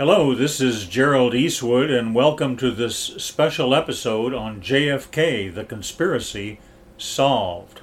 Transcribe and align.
Hello, 0.00 0.34
this 0.34 0.62
is 0.62 0.86
Gerald 0.86 1.34
Eastwood, 1.34 1.90
and 1.90 2.14
welcome 2.14 2.56
to 2.56 2.70
this 2.70 2.96
special 2.96 3.74
episode 3.74 4.32
on 4.32 4.62
JFK 4.62 5.54
The 5.54 5.62
Conspiracy 5.62 6.58
Solved. 6.96 7.82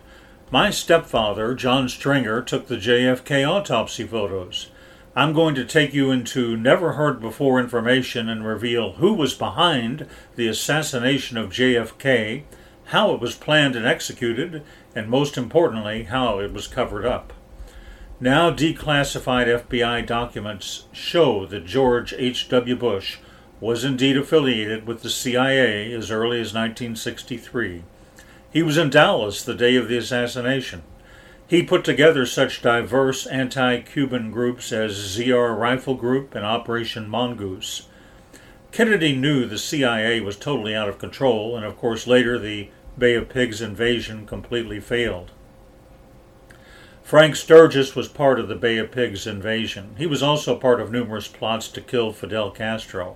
My 0.50 0.72
stepfather, 0.72 1.54
John 1.54 1.88
Stringer, 1.88 2.42
took 2.42 2.66
the 2.66 2.78
JFK 2.78 3.48
autopsy 3.48 4.04
photos. 4.04 4.72
I'm 5.16 5.32
going 5.32 5.54
to 5.54 5.64
take 5.64 5.94
you 5.94 6.10
into 6.10 6.58
never 6.58 6.94
heard 6.94 7.22
before 7.22 7.60
information 7.60 8.29
and 8.29 8.44
reveal 8.44 8.94
who 8.94 9.13
was 9.13 9.36
behind 9.36 10.08
the 10.36 10.47
assassination 10.47 11.38
of 11.38 11.52
JFK, 11.52 12.46
how 12.86 13.13
it 13.13 13.22
was 13.22 13.36
planned 13.36 13.76
and 13.76 13.86
executed, 13.86 14.63
and 14.96 15.08
most 15.08 15.38
importantly, 15.38 16.05
how 16.05 16.40
it 16.40 16.52
was 16.52 16.66
covered 16.66 17.05
up. 17.05 17.34
Now 18.20 18.49
declassified 18.49 19.45
FBI 19.45 20.04
documents 20.08 20.86
show 20.91 21.45
that 21.45 21.68
George 21.68 22.16
H.W. 22.18 22.76
Bush 22.76 23.18
was 23.60 23.84
indeed 23.84 24.18
affiliated 24.18 24.88
with 24.88 25.04
the 25.04 25.12
CIA 25.12 25.94
as 25.94 26.10
early 26.10 26.38
as 26.40 26.52
1963. 26.52 27.84
He 28.52 28.64
was 28.64 28.76
in 28.76 28.90
Dallas 28.90 29.44
the 29.44 29.54
day 29.54 29.76
of 29.76 29.88
the 29.88 29.98
assassination. 29.98 30.82
He 31.48 31.62
put 31.62 31.84
together 31.84 32.26
such 32.26 32.64
diverse 32.64 33.27
anti 33.27 33.82
Cuban 33.82 34.32
groups 34.32 34.72
as 34.72 34.98
ZR 34.98 35.55
Rifle 35.55 35.94
Group 35.94 36.34
and 36.34 36.44
Operation 36.44 37.08
Mongoose. 37.08 37.88
Kennedy 38.72 39.16
knew 39.16 39.46
the 39.46 39.60
CIA 39.60 40.22
was 40.22 40.38
totally 40.38 40.74
out 40.74 40.90
of 40.90 40.98
control, 40.98 41.55
and 41.55 41.63
of 41.63 41.77
course, 41.77 42.08
later 42.08 42.40
the 42.40 42.70
Bay 42.98 43.13
of 43.13 43.30
Pigs 43.30 43.62
invasion 43.62 44.26
completely 44.26 44.80
failed. 44.80 45.34
Frank 47.08 47.38
Sturgis 47.38 47.96
was 47.96 48.10
part 48.10 48.38
of 48.38 48.50
the 48.50 48.56
Bay 48.56 48.78
of 48.78 48.92
Pigs 48.92 49.26
invasion. 49.26 49.96
He 49.98 50.06
was 50.06 50.22
also 50.22 50.58
part 50.58 50.82
of 50.82 50.92
numerous 50.92 51.30
plots 51.30 51.70
to 51.70 51.80
kill 51.80 52.12
Fidel 52.12 52.52
Castro. 52.52 53.16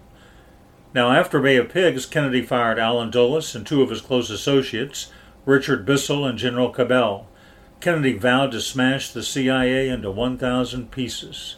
Now, 0.94 1.12
after 1.12 1.42
Bay 1.42 1.58
of 1.58 1.68
Pigs, 1.68 2.06
Kennedy 2.06 2.42
fired 2.42 2.80
Allen 2.80 3.12
Dulles 3.12 3.54
and 3.54 3.68
two 3.68 3.82
of 3.82 3.90
his 3.90 4.00
close 4.00 4.30
associates, 4.30 5.12
Richard 5.46 5.86
Bissell 5.86 6.24
and 6.24 6.38
General 6.38 6.70
Cabell. 6.70 7.28
Kennedy 7.82 8.14
vowed 8.14 8.54
to 8.54 8.62
smash 8.62 9.10
the 9.10 9.22
CIA 9.22 9.90
into 9.90 10.10
1,000 10.10 10.90
pieces. 10.90 11.58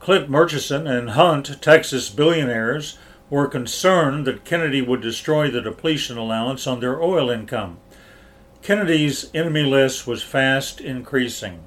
Clint 0.00 0.28
Murchison 0.28 0.86
and 0.86 1.12
Hunt, 1.12 1.62
Texas 1.62 2.10
billionaires, 2.10 2.98
were 3.30 3.48
concerned 3.48 4.26
that 4.26 4.44
Kennedy 4.44 4.82
would 4.82 5.00
destroy 5.00 5.50
the 5.50 5.62
depletion 5.62 6.18
allowance 6.18 6.66
on 6.66 6.80
their 6.80 7.02
oil 7.02 7.30
income. 7.30 7.78
Kennedy's 8.62 9.30
enemy 9.34 9.62
list 9.62 10.06
was 10.06 10.22
fast 10.22 10.80
increasing. 10.80 11.60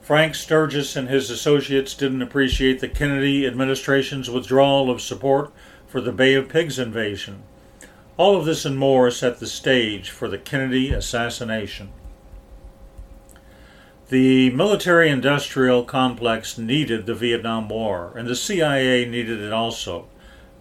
Frank 0.00 0.34
Sturgis 0.34 0.96
and 0.96 1.08
his 1.08 1.30
associates 1.30 1.94
didn't 1.94 2.20
appreciate 2.20 2.80
the 2.80 2.88
Kennedy 2.88 3.46
administration's 3.46 4.28
withdrawal 4.28 4.90
of 4.90 5.00
support 5.00 5.50
for 5.86 6.00
the 6.00 6.12
Bay 6.12 6.34
of 6.34 6.48
Pigs 6.48 6.78
invasion. 6.78 7.42
All 8.16 8.36
of 8.36 8.44
this 8.44 8.64
and 8.64 8.76
more 8.76 9.10
set 9.10 9.40
the 9.40 9.46
stage 9.46 10.10
for 10.10 10.28
the 10.28 10.36
Kennedy 10.36 10.90
assassination. 10.90 11.90
The 14.10 14.50
military 14.50 15.08
industrial 15.08 15.84
complex 15.84 16.58
needed 16.58 17.06
the 17.06 17.14
Vietnam 17.14 17.68
War, 17.68 18.12
and 18.16 18.28
the 18.28 18.36
CIA 18.36 19.06
needed 19.06 19.40
it 19.40 19.52
also. 19.52 20.08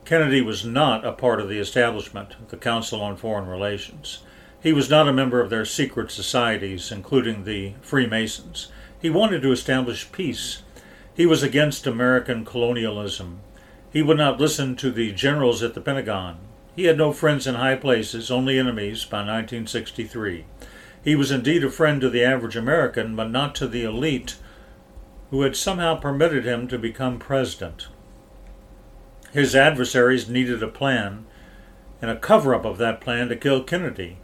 Kennedy 0.06 0.42
was 0.42 0.64
not 0.64 1.06
a 1.06 1.12
part 1.12 1.42
of 1.42 1.50
the 1.50 1.60
establishment, 1.60 2.36
the 2.48 2.58
Council 2.58 3.02
on 3.02 3.18
Foreign 3.18 3.48
Relations. 3.48 4.20
He 4.64 4.72
was 4.72 4.90
not 4.90 5.10
a 5.10 5.14
member 5.14 5.42
of 5.42 5.50
their 5.50 5.66
secret 5.66 6.10
societies, 6.10 6.90
including 6.90 7.44
the 7.44 7.74
Freemasons. 7.82 8.72
He 8.98 9.10
wanted 9.10 9.42
to 9.42 9.52
establish 9.52 10.10
peace. 10.14 10.64
He 11.14 11.26
was 11.26 11.44
against 11.44 11.86
American 11.86 12.46
colonialism. 12.46 13.42
He 13.92 14.02
would 14.02 14.16
not 14.16 14.40
listen 14.40 14.78
to 14.78 14.90
the 14.90 15.12
generals 15.12 15.62
at 15.62 15.74
the 15.74 15.82
Pentagon. 15.82 16.38
He 16.78 16.86
had 16.86 16.98
no 16.98 17.12
friends 17.12 17.46
in 17.46 17.56
high 17.56 17.76
places, 17.76 18.32
only 18.32 18.58
enemies 18.58 19.04
by 19.04 19.18
1963. 19.18 20.46
He 21.04 21.14
was 21.14 21.30
indeed 21.30 21.66
a 21.66 21.70
friend 21.70 22.00
to 22.00 22.10
the 22.10 22.24
average 22.24 22.56
American, 22.56 23.18
but 23.18 23.30
not 23.30 23.56
to 23.56 23.68
the 23.68 23.84
elite 23.84 24.38
who 25.30 25.42
had 25.42 25.58
somehow 25.58 25.96
permitted 25.96 26.46
him 26.46 26.70
to 26.70 26.80
become 26.80 27.20
president. 27.20 27.90
His 29.34 29.58
adversaries 29.58 30.30
needed 30.30 30.64
a 30.64 30.70
plan, 30.70 31.26
and 32.02 32.10
a 32.10 32.16
cover 32.16 32.56
up 32.56 32.64
of 32.64 32.78
that 32.78 33.02
plan 33.02 33.28
to 33.28 33.36
kill 33.36 33.62
Kennedy. 33.62 34.20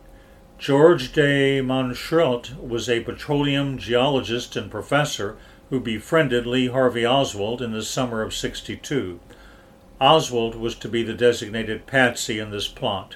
George 0.60 1.14
de 1.14 1.62
Mohrenschildt 1.62 2.62
was 2.62 2.90
a 2.90 3.00
petroleum 3.00 3.78
geologist 3.78 4.58
and 4.58 4.70
professor 4.70 5.38
who 5.70 5.80
befriended 5.80 6.46
Lee 6.46 6.68
Harvey 6.68 7.06
Oswald 7.06 7.62
in 7.62 7.72
the 7.72 7.82
summer 7.82 8.22
of 8.22 8.34
62. 8.34 9.22
Oswald 10.02 10.56
was 10.56 10.76
to 10.76 10.90
be 10.90 11.02
the 11.02 11.14
designated 11.14 11.88
patsy 11.88 12.40
in 12.40 12.52
this 12.52 12.68
plot. 12.68 13.16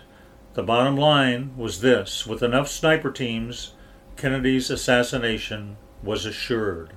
The 0.54 0.64
bottom 0.64 0.96
line 0.96 1.52
was 1.58 1.82
this 1.82 2.26
with 2.26 2.42
enough 2.42 2.70
sniper 2.70 3.12
teams, 3.12 3.74
Kennedy's 4.16 4.70
assassination 4.70 5.76
was 6.02 6.26
assured. 6.26 6.92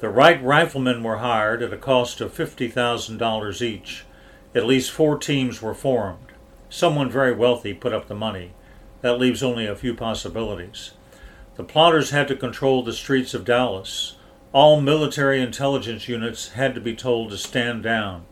The 0.00 0.10
right 0.10 0.42
riflemen 0.44 1.02
were 1.02 1.18
hired 1.18 1.62
at 1.62 1.72
a 1.72 1.78
cost 1.78 2.20
of 2.20 2.36
$50,000 2.36 3.62
each. 3.62 4.04
At 4.54 4.66
least 4.66 4.90
four 4.90 5.16
teams 5.16 5.62
were 5.62 5.72
formed. 5.72 6.32
Someone 6.68 7.08
very 7.08 7.32
wealthy 7.32 7.72
put 7.72 7.94
up 7.94 8.06
the 8.06 8.14
money. 8.14 8.52
That 9.06 9.20
leaves 9.20 9.40
only 9.40 9.68
a 9.68 9.76
few 9.76 9.94
possibilities. 9.94 10.90
The 11.54 11.62
plotters 11.62 12.10
had 12.10 12.26
to 12.26 12.34
control 12.34 12.82
the 12.82 12.92
streets 12.92 13.34
of 13.34 13.44
Dallas. 13.44 14.16
All 14.52 14.80
military 14.80 15.40
intelligence 15.40 16.08
units 16.08 16.48
had 16.54 16.74
to 16.74 16.80
be 16.80 16.96
told 16.96 17.30
to 17.30 17.38
stand 17.38 17.84
down. 17.84 18.24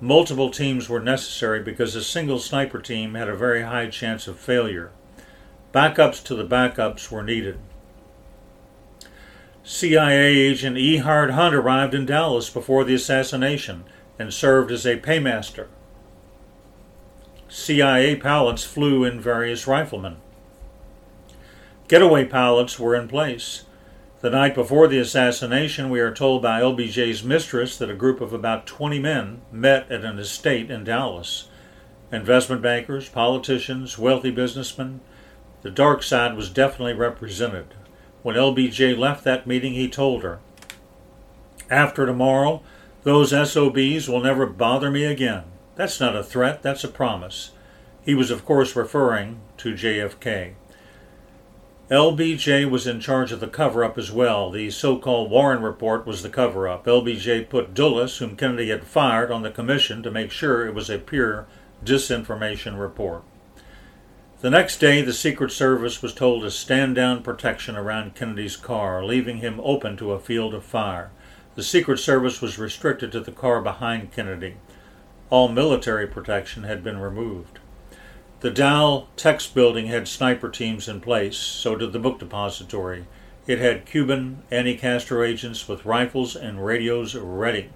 Multiple 0.00 0.50
teams 0.50 0.88
were 0.88 0.98
necessary 0.98 1.62
because 1.62 1.94
a 1.94 2.02
single 2.02 2.40
sniper 2.40 2.80
team 2.80 3.14
had 3.14 3.28
a 3.28 3.36
very 3.36 3.62
high 3.62 3.86
chance 3.90 4.26
of 4.26 4.40
failure. 4.40 4.90
Backups 5.72 6.20
to 6.24 6.34
the 6.34 6.44
backups 6.44 7.12
were 7.12 7.22
needed. 7.22 7.60
CIA 9.62 10.36
agent 10.36 10.76
E. 10.76 10.96
Howard 10.96 11.30
Hunt 11.30 11.54
arrived 11.54 11.94
in 11.94 12.06
Dallas 12.06 12.50
before 12.50 12.82
the 12.82 12.94
assassination 12.94 13.84
and 14.18 14.34
served 14.34 14.72
as 14.72 14.84
a 14.84 14.96
paymaster. 14.96 15.68
CIA 17.48 18.14
pallets 18.16 18.62
flew 18.62 19.04
in 19.04 19.20
various 19.20 19.66
riflemen. 19.66 20.16
Getaway 21.88 22.26
pallets 22.26 22.78
were 22.78 22.94
in 22.94 23.08
place. 23.08 23.64
The 24.20 24.28
night 24.28 24.54
before 24.54 24.86
the 24.86 24.98
assassination, 24.98 25.88
we 25.88 26.00
are 26.00 26.12
told 26.12 26.42
by 26.42 26.60
LBJ's 26.60 27.24
mistress 27.24 27.78
that 27.78 27.88
a 27.88 27.94
group 27.94 28.20
of 28.20 28.34
about 28.34 28.66
20 28.66 28.98
men 28.98 29.40
met 29.50 29.90
at 29.90 30.04
an 30.04 30.18
estate 30.18 30.70
in 30.70 30.84
Dallas. 30.84 31.48
Investment 32.12 32.60
bankers, 32.60 33.08
politicians, 33.08 33.96
wealthy 33.96 34.30
businessmen. 34.30 35.00
The 35.62 35.70
dark 35.70 36.02
side 36.02 36.36
was 36.36 36.50
definitely 36.50 36.94
represented. 36.94 37.74
When 38.22 38.36
LBJ 38.36 38.98
left 38.98 39.24
that 39.24 39.46
meeting, 39.46 39.72
he 39.72 39.88
told 39.88 40.22
her, 40.22 40.40
After 41.70 42.04
tomorrow, 42.04 42.62
those 43.04 43.30
SOBs 43.30 44.06
will 44.08 44.20
never 44.20 44.44
bother 44.44 44.90
me 44.90 45.04
again. 45.04 45.44
That's 45.78 46.00
not 46.00 46.16
a 46.16 46.24
threat, 46.24 46.60
that's 46.60 46.82
a 46.82 46.88
promise. 46.88 47.52
He 48.02 48.12
was, 48.12 48.32
of 48.32 48.44
course, 48.44 48.74
referring 48.74 49.38
to 49.58 49.74
JFK. 49.74 50.54
LBJ 51.88 52.68
was 52.68 52.88
in 52.88 52.98
charge 52.98 53.30
of 53.30 53.38
the 53.38 53.46
cover 53.46 53.84
up 53.84 53.96
as 53.96 54.10
well. 54.10 54.50
The 54.50 54.70
so 54.70 54.98
called 54.98 55.30
Warren 55.30 55.62
Report 55.62 56.04
was 56.04 56.24
the 56.24 56.30
cover 56.30 56.66
up. 56.66 56.86
LBJ 56.86 57.48
put 57.48 57.74
Dulles, 57.74 58.18
whom 58.18 58.34
Kennedy 58.34 58.70
had 58.70 58.88
fired, 58.88 59.30
on 59.30 59.42
the 59.42 59.52
commission 59.52 60.02
to 60.02 60.10
make 60.10 60.32
sure 60.32 60.66
it 60.66 60.74
was 60.74 60.90
a 60.90 60.98
pure 60.98 61.46
disinformation 61.84 62.76
report. 62.76 63.22
The 64.40 64.50
next 64.50 64.78
day, 64.78 65.00
the 65.00 65.12
Secret 65.12 65.52
Service 65.52 66.02
was 66.02 66.12
told 66.12 66.42
to 66.42 66.50
stand 66.50 66.96
down 66.96 67.22
protection 67.22 67.76
around 67.76 68.16
Kennedy's 68.16 68.56
car, 68.56 69.04
leaving 69.04 69.36
him 69.36 69.60
open 69.62 69.96
to 69.98 70.10
a 70.10 70.18
field 70.18 70.54
of 70.54 70.64
fire. 70.64 71.12
The 71.54 71.62
Secret 71.62 71.98
Service 71.98 72.42
was 72.42 72.58
restricted 72.58 73.12
to 73.12 73.20
the 73.20 73.30
car 73.30 73.62
behind 73.62 74.10
Kennedy 74.10 74.56
all 75.30 75.48
military 75.48 76.06
protection 76.06 76.64
had 76.64 76.82
been 76.82 76.98
removed. 76.98 77.58
The 78.40 78.50
Daltex 78.50 79.52
building 79.52 79.86
had 79.86 80.06
sniper 80.06 80.48
teams 80.48 80.88
in 80.88 81.00
place, 81.00 81.36
so 81.36 81.74
did 81.74 81.92
the 81.92 81.98
book 81.98 82.20
depository. 82.20 83.06
It 83.46 83.58
had 83.58 83.86
Cuban 83.86 84.42
anti 84.50 84.76
Castro 84.76 85.24
agents 85.24 85.66
with 85.66 85.84
rifles 85.84 86.36
and 86.36 86.64
radios 86.64 87.14
ready. 87.14 87.70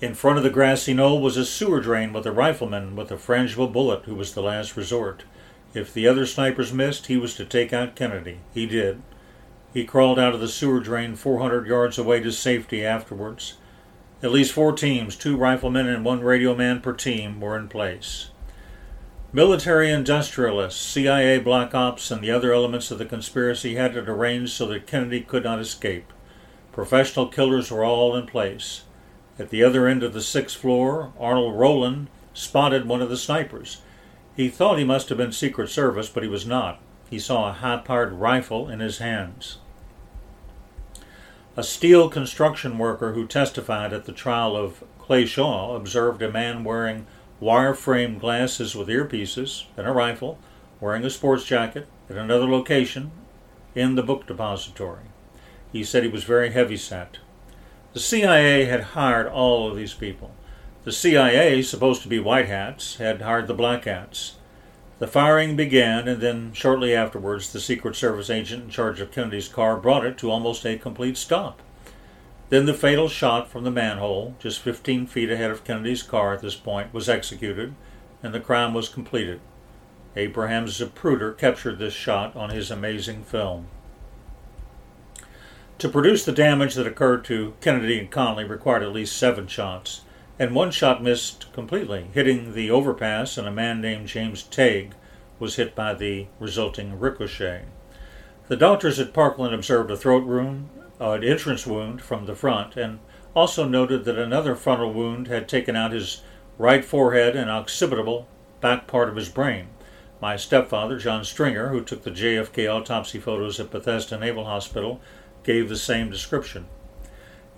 In 0.00 0.14
front 0.14 0.38
of 0.38 0.42
the 0.42 0.50
grassy 0.50 0.94
knoll 0.94 1.20
was 1.20 1.36
a 1.36 1.44
sewer 1.44 1.80
drain 1.80 2.12
with 2.12 2.26
a 2.26 2.32
rifleman 2.32 2.96
with 2.96 3.12
a 3.12 3.16
frangible 3.16 3.72
bullet 3.72 4.04
who 4.04 4.14
was 4.14 4.34
the 4.34 4.42
last 4.42 4.76
resort. 4.76 5.24
If 5.74 5.92
the 5.92 6.08
other 6.08 6.26
snipers 6.26 6.72
missed, 6.72 7.06
he 7.06 7.16
was 7.16 7.34
to 7.36 7.44
take 7.44 7.72
out 7.72 7.94
Kennedy. 7.94 8.38
He 8.52 8.66
did. 8.66 9.02
He 9.72 9.84
crawled 9.84 10.18
out 10.18 10.34
of 10.34 10.40
the 10.40 10.48
sewer 10.48 10.80
drain 10.80 11.14
400 11.14 11.66
yards 11.66 11.98
away 11.98 12.20
to 12.20 12.32
safety 12.32 12.84
afterwards. 12.84 13.54
At 14.22 14.30
least 14.30 14.52
four 14.52 14.72
teams, 14.72 15.16
two 15.16 15.36
riflemen 15.36 15.88
and 15.88 16.04
one 16.04 16.20
radio 16.20 16.54
man 16.54 16.80
per 16.80 16.92
team, 16.92 17.40
were 17.40 17.58
in 17.58 17.68
place. 17.68 18.30
Military 19.32 19.90
industrialists, 19.90 20.80
CIA 20.80 21.38
black 21.38 21.74
ops, 21.74 22.10
and 22.12 22.22
the 22.22 22.30
other 22.30 22.52
elements 22.52 22.92
of 22.92 22.98
the 22.98 23.04
conspiracy 23.04 23.74
had 23.74 23.96
it 23.96 24.08
arranged 24.08 24.52
so 24.52 24.66
that 24.66 24.86
Kennedy 24.86 25.22
could 25.22 25.42
not 25.42 25.58
escape. 25.58 26.12
Professional 26.70 27.26
killers 27.26 27.70
were 27.70 27.84
all 27.84 28.14
in 28.14 28.26
place. 28.26 28.82
At 29.40 29.50
the 29.50 29.64
other 29.64 29.88
end 29.88 30.04
of 30.04 30.12
the 30.12 30.22
sixth 30.22 30.56
floor, 30.56 31.12
Arnold 31.18 31.58
Rowland 31.58 32.08
spotted 32.32 32.86
one 32.86 33.02
of 33.02 33.10
the 33.10 33.16
snipers. 33.16 33.82
He 34.36 34.48
thought 34.48 34.78
he 34.78 34.84
must 34.84 35.08
have 35.08 35.18
been 35.18 35.32
Secret 35.32 35.68
Service, 35.68 36.08
but 36.08 36.22
he 36.22 36.28
was 36.28 36.46
not. 36.46 36.80
He 37.10 37.18
saw 37.18 37.48
a 37.48 37.52
high 37.52 37.78
powered 37.78 38.12
rifle 38.12 38.68
in 38.68 38.78
his 38.78 38.98
hands. 38.98 39.58
A 41.54 41.62
steel 41.62 42.08
construction 42.08 42.78
worker 42.78 43.12
who 43.12 43.26
testified 43.26 43.92
at 43.92 44.06
the 44.06 44.12
trial 44.12 44.56
of 44.56 44.82
Clay 44.98 45.26
Shaw 45.26 45.76
observed 45.76 46.22
a 46.22 46.32
man 46.32 46.64
wearing 46.64 47.06
wire 47.40 47.74
frame 47.74 48.16
glasses 48.16 48.74
with 48.74 48.88
earpieces 48.88 49.64
and 49.76 49.86
a 49.86 49.92
rifle, 49.92 50.38
wearing 50.80 51.04
a 51.04 51.10
sports 51.10 51.44
jacket, 51.44 51.88
at 52.08 52.16
another 52.16 52.48
location 52.48 53.10
in 53.74 53.96
the 53.96 54.02
book 54.02 54.26
depository. 54.26 55.04
He 55.70 55.84
said 55.84 56.04
he 56.04 56.08
was 56.08 56.24
very 56.24 56.52
heavy 56.52 56.78
set. 56.78 57.18
The 57.92 58.00
CIA 58.00 58.64
had 58.64 58.94
hired 58.96 59.26
all 59.26 59.68
of 59.68 59.76
these 59.76 59.92
people. 59.92 60.30
The 60.84 60.92
CIA, 60.92 61.60
supposed 61.60 62.00
to 62.00 62.08
be 62.08 62.18
white 62.18 62.48
hats, 62.48 62.96
had 62.96 63.20
hired 63.20 63.46
the 63.46 63.52
black 63.52 63.84
hats. 63.84 64.36
The 65.02 65.08
firing 65.08 65.56
began, 65.56 66.06
and 66.06 66.20
then 66.20 66.52
shortly 66.52 66.94
afterwards, 66.94 67.52
the 67.52 67.58
Secret 67.58 67.96
Service 67.96 68.30
agent 68.30 68.62
in 68.62 68.70
charge 68.70 69.00
of 69.00 69.10
Kennedy's 69.10 69.48
car 69.48 69.76
brought 69.76 70.06
it 70.06 70.16
to 70.18 70.30
almost 70.30 70.64
a 70.64 70.78
complete 70.78 71.16
stop. 71.16 71.60
Then 72.50 72.66
the 72.66 72.72
fatal 72.72 73.08
shot 73.08 73.50
from 73.50 73.64
the 73.64 73.72
manhole, 73.72 74.36
just 74.38 74.60
15 74.60 75.08
feet 75.08 75.28
ahead 75.28 75.50
of 75.50 75.64
Kennedy's 75.64 76.04
car 76.04 76.32
at 76.32 76.40
this 76.40 76.54
point, 76.54 76.94
was 76.94 77.08
executed, 77.08 77.74
and 78.22 78.32
the 78.32 78.38
crime 78.38 78.74
was 78.74 78.88
completed. 78.88 79.40
Abraham 80.14 80.66
Zapruder 80.66 81.36
captured 81.36 81.80
this 81.80 81.94
shot 81.94 82.36
on 82.36 82.50
his 82.50 82.70
amazing 82.70 83.24
film. 83.24 83.66
To 85.78 85.88
produce 85.88 86.24
the 86.24 86.30
damage 86.30 86.76
that 86.76 86.86
occurred 86.86 87.24
to 87.24 87.54
Kennedy 87.60 87.98
and 87.98 88.08
Connally 88.08 88.48
required 88.48 88.84
at 88.84 88.92
least 88.92 89.16
seven 89.16 89.48
shots 89.48 90.02
and 90.38 90.54
one 90.54 90.70
shot 90.70 91.02
missed 91.02 91.52
completely, 91.52 92.06
hitting 92.12 92.54
the 92.54 92.70
overpass, 92.70 93.36
and 93.36 93.46
a 93.46 93.52
man 93.52 93.80
named 93.80 94.08
James 94.08 94.42
Tague 94.42 94.94
was 95.38 95.56
hit 95.56 95.74
by 95.74 95.94
the 95.94 96.26
resulting 96.38 96.98
ricochet. 96.98 97.64
The 98.48 98.56
doctors 98.56 98.98
at 98.98 99.12
Parkland 99.12 99.54
observed 99.54 99.90
a 99.90 99.96
throat 99.96 100.24
wound, 100.24 100.68
uh, 101.00 101.12
an 101.12 101.24
entrance 101.24 101.66
wound 101.66 102.02
from 102.02 102.26
the 102.26 102.34
front, 102.34 102.76
and 102.76 102.98
also 103.34 103.66
noted 103.66 104.04
that 104.04 104.18
another 104.18 104.54
frontal 104.54 104.92
wound 104.92 105.28
had 105.28 105.48
taken 105.48 105.76
out 105.76 105.92
his 105.92 106.22
right 106.58 106.84
forehead 106.84 107.34
and 107.34 107.50
occipital 107.50 108.26
back 108.60 108.86
part 108.86 109.08
of 109.08 109.16
his 109.16 109.28
brain. 109.28 109.68
My 110.20 110.36
stepfather, 110.36 110.98
John 110.98 111.24
Stringer, 111.24 111.68
who 111.68 111.82
took 111.82 112.04
the 112.04 112.10
JFK 112.10 112.72
autopsy 112.72 113.18
photos 113.18 113.58
at 113.58 113.70
Bethesda 113.70 114.18
Naval 114.18 114.44
Hospital, 114.44 115.00
gave 115.42 115.68
the 115.68 115.76
same 115.76 116.10
description. 116.10 116.66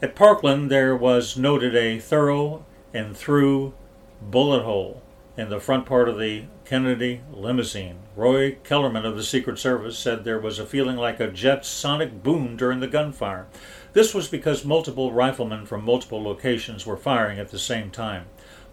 At 0.02 0.16
Parkland, 0.16 0.70
there 0.70 0.96
was 0.96 1.36
noted 1.36 1.76
a 1.76 2.00
thorough 2.00 2.66
and 2.92 3.16
through 3.16 3.74
bullet 4.20 4.62
hole 4.62 5.02
in 5.36 5.48
the 5.50 5.60
front 5.60 5.86
part 5.86 6.08
of 6.08 6.18
the 6.18 6.44
Kennedy 6.64 7.20
limousine. 7.32 8.00
Roy 8.16 8.56
Kellerman 8.64 9.06
of 9.06 9.16
the 9.16 9.22
Secret 9.22 9.58
Service 9.58 9.96
said 9.96 10.24
there 10.24 10.38
was 10.38 10.58
a 10.58 10.66
feeling 10.66 10.96
like 10.96 11.20
a 11.20 11.30
jet 11.30 11.64
sonic 11.64 12.22
boom 12.22 12.56
during 12.56 12.80
the 12.80 12.88
gunfire. 12.88 13.46
This 13.92 14.12
was 14.12 14.28
because 14.28 14.64
multiple 14.64 15.12
riflemen 15.12 15.64
from 15.64 15.84
multiple 15.84 16.22
locations 16.22 16.84
were 16.84 16.96
firing 16.96 17.38
at 17.38 17.50
the 17.50 17.58
same 17.58 17.90
time. 17.90 18.26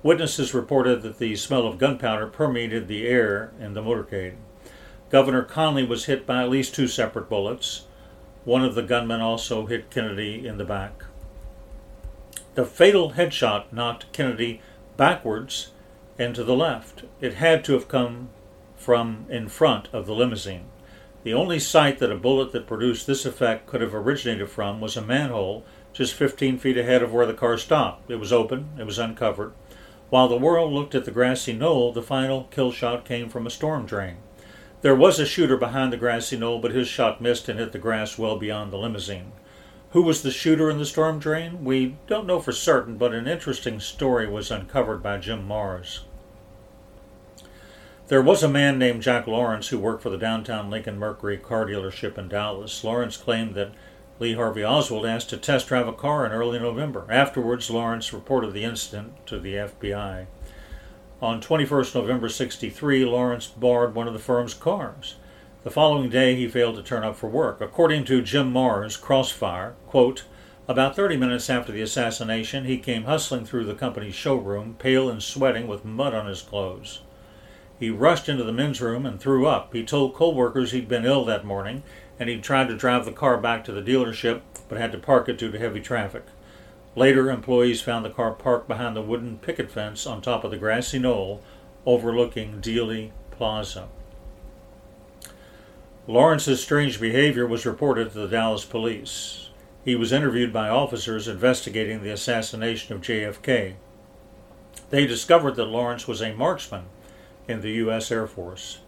Witnesses 0.04 0.56
reported 0.56 1.04
that 1.04 1.20
the 1.20 1.36
smell 1.36 1.68
of 1.68 1.78
gunpowder 1.78 2.28
permeated 2.28 2.88
the 2.88 3.08
air 3.08 3.54
in 3.60 3.74
the 3.74 3.84
motorcade. 3.84 4.36
Governor 5.12 5.44
Connally 5.44 5.88
was 5.88 6.06
hit 6.06 6.26
by 6.26 6.42
at 6.42 6.50
least 6.50 6.74
two 6.74 6.88
separate 6.88 7.30
bullets. 7.30 7.86
One 8.44 8.64
of 8.64 8.74
the 8.74 8.82
gunmen 8.82 9.22
also 9.22 9.68
hit 9.68 9.92
Kennedy 9.92 10.48
in 10.48 10.58
the 10.58 10.66
back. 10.66 11.04
The 12.54 12.66
fatal 12.66 13.12
headshot 13.12 13.72
knocked 13.72 14.12
Kennedy 14.12 14.60
backwards 14.98 15.72
and 16.20 16.36
to 16.36 16.44
the 16.44 16.56
left. 16.56 17.06
It 17.22 17.36
had 17.36 17.64
to 17.66 17.74
have 17.74 17.88
come 17.88 18.28
from 18.76 19.26
in 19.30 19.48
front 19.48 19.88
of 19.94 20.06
the 20.06 20.14
limousine. 20.14 20.66
The 21.24 21.34
only 21.34 21.60
site 21.60 22.00
that 22.00 22.12
a 22.12 22.18
bullet 22.18 22.52
that 22.52 22.68
produced 22.68 23.08
this 23.08 23.26
effect 23.26 23.68
could 23.68 23.80
have 23.80 23.96
originated 23.96 24.50
from 24.50 24.82
was 24.82 24.98
a 24.98 25.02
manhole 25.02 25.64
just 25.94 26.14
15 26.14 26.58
feet 26.58 26.78
ahead 26.78 27.02
of 27.02 27.14
where 27.14 27.26
the 27.26 27.34
car 27.34 27.58
stopped. 27.58 28.12
It 28.12 28.18
was 28.18 28.34
open, 28.34 28.72
it 28.78 28.86
was 28.86 29.00
uncovered. 29.00 29.54
While 30.10 30.28
the 30.28 30.38
world 30.38 30.74
looked 30.74 30.94
at 30.94 31.06
the 31.06 31.12
grassy 31.12 31.54
knoll, 31.54 31.94
the 31.94 32.02
final 32.02 32.50
kill 32.52 32.74
shot 32.74 33.06
came 33.06 33.30
from 33.30 33.48
a 33.48 33.50
storm 33.52 33.86
drain. 33.86 34.18
There 34.82 34.96
was 34.96 35.20
a 35.20 35.26
shooter 35.26 35.56
behind 35.56 35.94
the 35.94 35.98
grassy 35.98 36.36
knoll, 36.36 36.60
but 36.60 36.72
his 36.72 36.90
shot 36.90 37.22
missed 37.22 37.48
and 37.48 37.58
hit 37.58 37.72
the 37.72 37.80
grass 37.80 38.18
well 38.18 38.38
beyond 38.38 38.74
the 38.74 38.78
limousine. 38.78 39.32
Who 39.92 40.04
was 40.04 40.22
the 40.22 40.32
shooter 40.32 40.70
in 40.70 40.78
the 40.78 40.86
storm 40.86 41.20
drain? 41.20 41.66
We 41.66 41.98
don't 42.08 42.26
know 42.26 42.40
for 42.40 42.54
certain, 42.54 42.96
but 42.96 43.14
an 43.14 43.28
interesting 43.28 43.82
story 43.82 44.26
was 44.26 44.50
uncovered 44.50 45.04
by 45.04 45.18
Jim 45.18 45.46
Marrs. 45.46 46.00
There 48.08 48.22
was 48.22 48.42
a 48.42 48.48
man 48.48 48.80
named 48.80 49.02
Jack 49.02 49.28
Lawrence 49.28 49.68
who 49.68 49.78
worked 49.78 50.02
for 50.02 50.10
the 50.10 50.18
downtown 50.18 50.70
Lincoln 50.70 50.98
Mercury 50.98 51.38
car 51.38 51.66
dealership 51.66 52.18
in 52.18 52.30
Dallas. 52.30 52.86
Lawrence 52.86 53.18
claimed 53.18 53.54
that 53.56 53.74
Lee 54.18 54.36
Harvey 54.36 54.64
Oswald 54.64 55.06
asked 55.06 55.30
to 55.32 55.38
test 55.38 55.68
drive 55.68 55.90
a 55.90 55.94
car 55.94 56.26
in 56.26 56.32
early 56.32 56.60
November. 56.60 57.06
Afterwards, 57.10 57.70
Lawrence 57.70 58.14
reported 58.14 58.54
the 58.54 58.64
incident 58.64 59.26
to 59.28 59.40
the 59.40 59.56
FBI. 59.56 60.28
On 61.22 61.42
21st 61.42 61.96
November 61.96 62.30
63, 62.30 63.04
Lawrence 63.04 63.48
borrowed 63.48 63.94
one 63.94 64.08
of 64.08 64.14
the 64.14 64.20
firm's 64.20 64.54
cars. 64.54 65.16
The 65.64 65.70
following 65.70 66.10
day, 66.10 66.36
he 66.36 66.48
failed 66.48 66.76
to 66.78 66.82
turn 66.82 67.04
up 67.04 67.16
for 67.16 67.30
work. 67.30 67.62
According 67.62 68.06
to 68.06 68.24
Jim 68.24 68.52
Marrs, 68.52 69.00
Crossfire, 69.00 69.76
quote, 69.86 70.24
about 70.68 70.96
30 70.96 71.18
minutes 71.18 71.52
after 71.52 71.72
the 71.72 71.84
assassination, 71.84 72.66
he 72.66 72.80
came 72.80 73.04
hustling 73.04 73.46
through 73.46 73.66
the 73.66 73.76
company's 73.76 74.16
showroom, 74.16 74.76
pale 74.80 75.08
and 75.08 75.22
sweating 75.22 75.68
with 75.68 75.86
mud 75.86 76.16
on 76.16 76.26
his 76.26 76.42
clothes. 76.42 77.02
He 77.80 77.92
rushed 77.92 78.28
into 78.28 78.44
the 78.44 78.52
men's 78.52 78.82
room 78.82 79.06
and 79.06 79.20
threw 79.20 79.46
up. 79.46 79.72
He 79.72 79.84
told 79.84 80.16
co-workers 80.16 80.72
he'd 80.72 80.88
been 80.88 81.06
ill 81.06 81.26
that 81.26 81.46
morning 81.46 81.84
and 82.20 82.28
he'd 82.28 82.42
tried 82.42 82.70
to 82.70 82.76
drive 82.76 83.06
the 83.06 83.12
car 83.12 83.38
back 83.38 83.64
to 83.66 83.72
the 83.72 83.84
dealership 83.84 84.42
but 84.68 84.80
had 84.80 84.92
to 84.94 84.98
park 84.98 85.30
it 85.30 85.38
due 85.38 85.52
to 85.52 85.60
heavy 85.60 85.80
traffic. 85.80 86.24
Later, 86.96 87.30
employees 87.30 87.84
found 87.84 88.04
the 88.04 88.10
car 88.10 88.32
parked 88.32 88.68
behind 88.68 88.96
the 88.96 89.04
wooden 89.04 89.38
picket 89.38 89.70
fence 89.70 90.08
on 90.08 90.24
top 90.24 90.44
of 90.44 90.50
the 90.50 90.58
grassy 90.58 90.98
knoll 90.98 91.44
overlooking 91.86 92.62
Dealey 92.62 93.12
Plaza. 93.30 93.90
Lawrence's 96.08 96.64
strange 96.64 97.00
behavior 97.00 97.46
was 97.46 97.64
reported 97.64 98.12
to 98.12 98.20
the 98.20 98.28
Dallas 98.28 98.66
police. 98.66 99.50
He 99.86 99.96
was 99.96 100.12
interviewed 100.12 100.52
by 100.52 100.68
officers 100.68 101.28
investigating 101.28 102.02
the 102.02 102.10
assassination 102.10 102.96
of 102.96 103.02
JFK. 103.02 103.76
They 104.90 105.06
discovered 105.06 105.56
that 105.58 105.66
Lawrence 105.66 106.08
was 106.08 106.20
a 106.20 106.34
marksman 106.34 106.86
in 107.48 107.62
the 107.62 107.74
U.S. 107.74 108.12
Air 108.12 108.26
Force. 108.26 108.80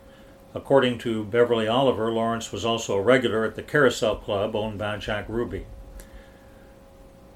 According 0.56 0.98
to 1.00 1.24
Beverly 1.24 1.68
Oliver, 1.68 2.12
Lawrence 2.12 2.52
was 2.52 2.66
also 2.66 2.98
a 2.98 3.02
regular 3.02 3.46
at 3.46 3.54
the 3.54 3.62
Carousel 3.62 4.16
Club 4.16 4.56
owned 4.56 4.80
by 4.80 4.98
Jack 4.98 5.30
Ruby. 5.30 5.68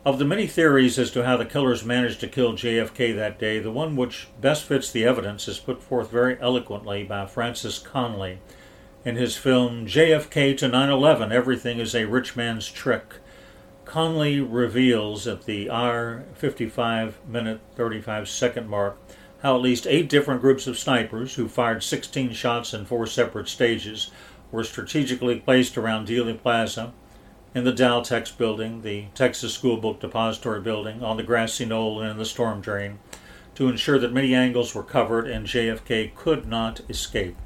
Of 0.04 0.18
the 0.18 0.26
many 0.26 0.48
theories 0.48 0.98
as 0.98 1.12
to 1.12 1.24
how 1.24 1.38
the 1.38 1.46
killers 1.46 1.86
managed 1.86 2.20
to 2.22 2.28
kill 2.28 2.54
JFK 2.54 3.16
that 3.16 3.38
day, 3.38 3.60
the 3.60 3.72
one 3.72 3.96
which 3.96 4.28
best 4.42 4.64
fits 4.64 4.92
the 4.92 5.06
evidence 5.06 5.48
is 5.48 5.60
put 5.60 5.84
forth 5.84 6.10
very 6.10 6.36
eloquently 6.42 7.04
by 7.04 7.28
Francis 7.28 7.78
Conolly 7.78 8.40
in 9.08 9.16
his 9.16 9.38
film 9.38 9.86
JFK 9.86 10.58
to 10.58 10.68
9 10.68 10.90
11 10.90 11.32
Everything 11.32 11.80
is 11.80 11.96
a 11.96 12.04
Rich 12.04 12.36
Man's 12.36 12.68
Trick. 12.68 13.14
Conolly 13.86 14.42
reveals 14.42 15.26
at 15.26 15.46
the 15.46 15.70
hour 15.70 16.26
55 16.34 17.18
minute 17.26 17.62
35 17.78 18.28
second 18.28 18.68
mark 18.68 18.98
how 19.42 19.56
at 19.56 19.62
least 19.62 19.88
eight 19.88 20.10
different 20.10 20.42
groups 20.42 20.68
of 20.68 20.78
snipers 20.78 21.36
who 21.36 21.48
fired 21.48 21.84
16 21.84 22.34
shots 22.34 22.74
in 22.74 22.84
four 22.84 23.08
separate 23.08 23.48
stages 23.48 24.12
were 24.52 24.66
strategically 24.66 25.40
placed 25.40 25.78
around 25.78 26.10
Dealey 26.10 26.38
Plaza, 26.38 26.92
in 27.56 27.64
the 27.64 27.72
Daltex 27.72 28.38
building, 28.38 28.82
the 28.82 29.06
Texas 29.16 29.54
School 29.54 29.78
Book 29.78 30.02
Depository 30.02 30.60
building, 30.60 31.02
on 31.02 31.16
the 31.16 31.24
grassy 31.24 31.66
knoll, 31.66 32.02
and 32.02 32.12
in 32.12 32.18
the 32.18 32.26
storm 32.26 32.60
drain 32.60 33.00
to 33.56 33.70
ensure 33.70 34.00
that 34.00 34.12
many 34.12 34.36
angles 34.36 34.76
were 34.76 34.84
covered 34.84 35.28
and 35.28 35.48
JFK 35.48 36.14
could 36.14 36.46
not 36.46 36.82
escape. 36.90 37.38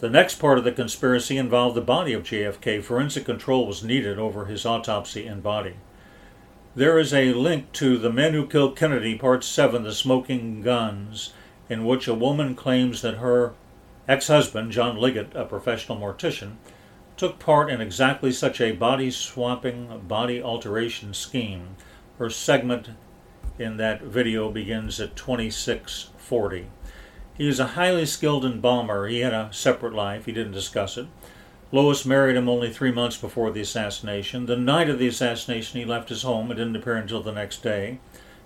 The 0.00 0.08
next 0.08 0.36
part 0.36 0.58
of 0.58 0.64
the 0.64 0.70
conspiracy 0.70 1.36
involved 1.36 1.74
the 1.74 1.80
body 1.80 2.12
of 2.12 2.22
JFK. 2.22 2.84
Forensic 2.84 3.24
control 3.24 3.66
was 3.66 3.82
needed 3.82 4.16
over 4.16 4.44
his 4.44 4.64
autopsy 4.64 5.26
and 5.26 5.42
body. 5.42 5.74
There 6.76 7.00
is 7.00 7.12
a 7.12 7.32
link 7.32 7.72
to 7.72 7.98
The 7.98 8.12
Men 8.12 8.32
Who 8.32 8.46
Killed 8.46 8.76
Kennedy, 8.76 9.16
Part 9.16 9.42
7, 9.42 9.82
The 9.82 9.92
Smoking 9.92 10.62
Guns, 10.62 11.32
in 11.68 11.84
which 11.84 12.06
a 12.06 12.14
woman 12.14 12.54
claims 12.54 13.02
that 13.02 13.16
her 13.16 13.54
ex 14.06 14.28
husband, 14.28 14.70
John 14.70 14.96
Liggett, 14.96 15.34
a 15.34 15.44
professional 15.44 15.98
mortician, 15.98 16.58
took 17.16 17.40
part 17.40 17.68
in 17.68 17.80
exactly 17.80 18.30
such 18.30 18.60
a 18.60 18.70
body 18.70 19.10
swapping, 19.10 20.02
body 20.06 20.40
alteration 20.40 21.12
scheme. 21.12 21.74
Her 22.20 22.30
segment 22.30 22.90
in 23.58 23.78
that 23.78 24.02
video 24.02 24.48
begins 24.48 25.00
at 25.00 25.16
2640. 25.16 26.68
He 27.38 27.46
was 27.46 27.60
a 27.60 27.68
highly 27.68 28.04
skilled 28.04 28.44
embalmer. 28.44 29.06
He 29.06 29.20
had 29.20 29.32
a 29.32 29.48
separate 29.52 29.94
life. 29.94 30.26
He 30.26 30.32
didn't 30.32 30.52
discuss 30.52 30.98
it. 30.98 31.06
Lois 31.70 32.04
married 32.04 32.36
him 32.36 32.48
only 32.48 32.72
three 32.72 32.90
months 32.90 33.16
before 33.16 33.52
the 33.52 33.60
assassination. 33.60 34.46
The 34.46 34.56
night 34.56 34.90
of 34.90 34.98
the 34.98 35.06
assassination, 35.06 35.78
he 35.78 35.86
left 35.86 36.08
his 36.08 36.22
home 36.22 36.50
and 36.50 36.58
didn't 36.58 36.74
appear 36.74 36.96
until 36.96 37.22
the 37.22 37.30
next 37.30 37.62
day. 37.62 38.00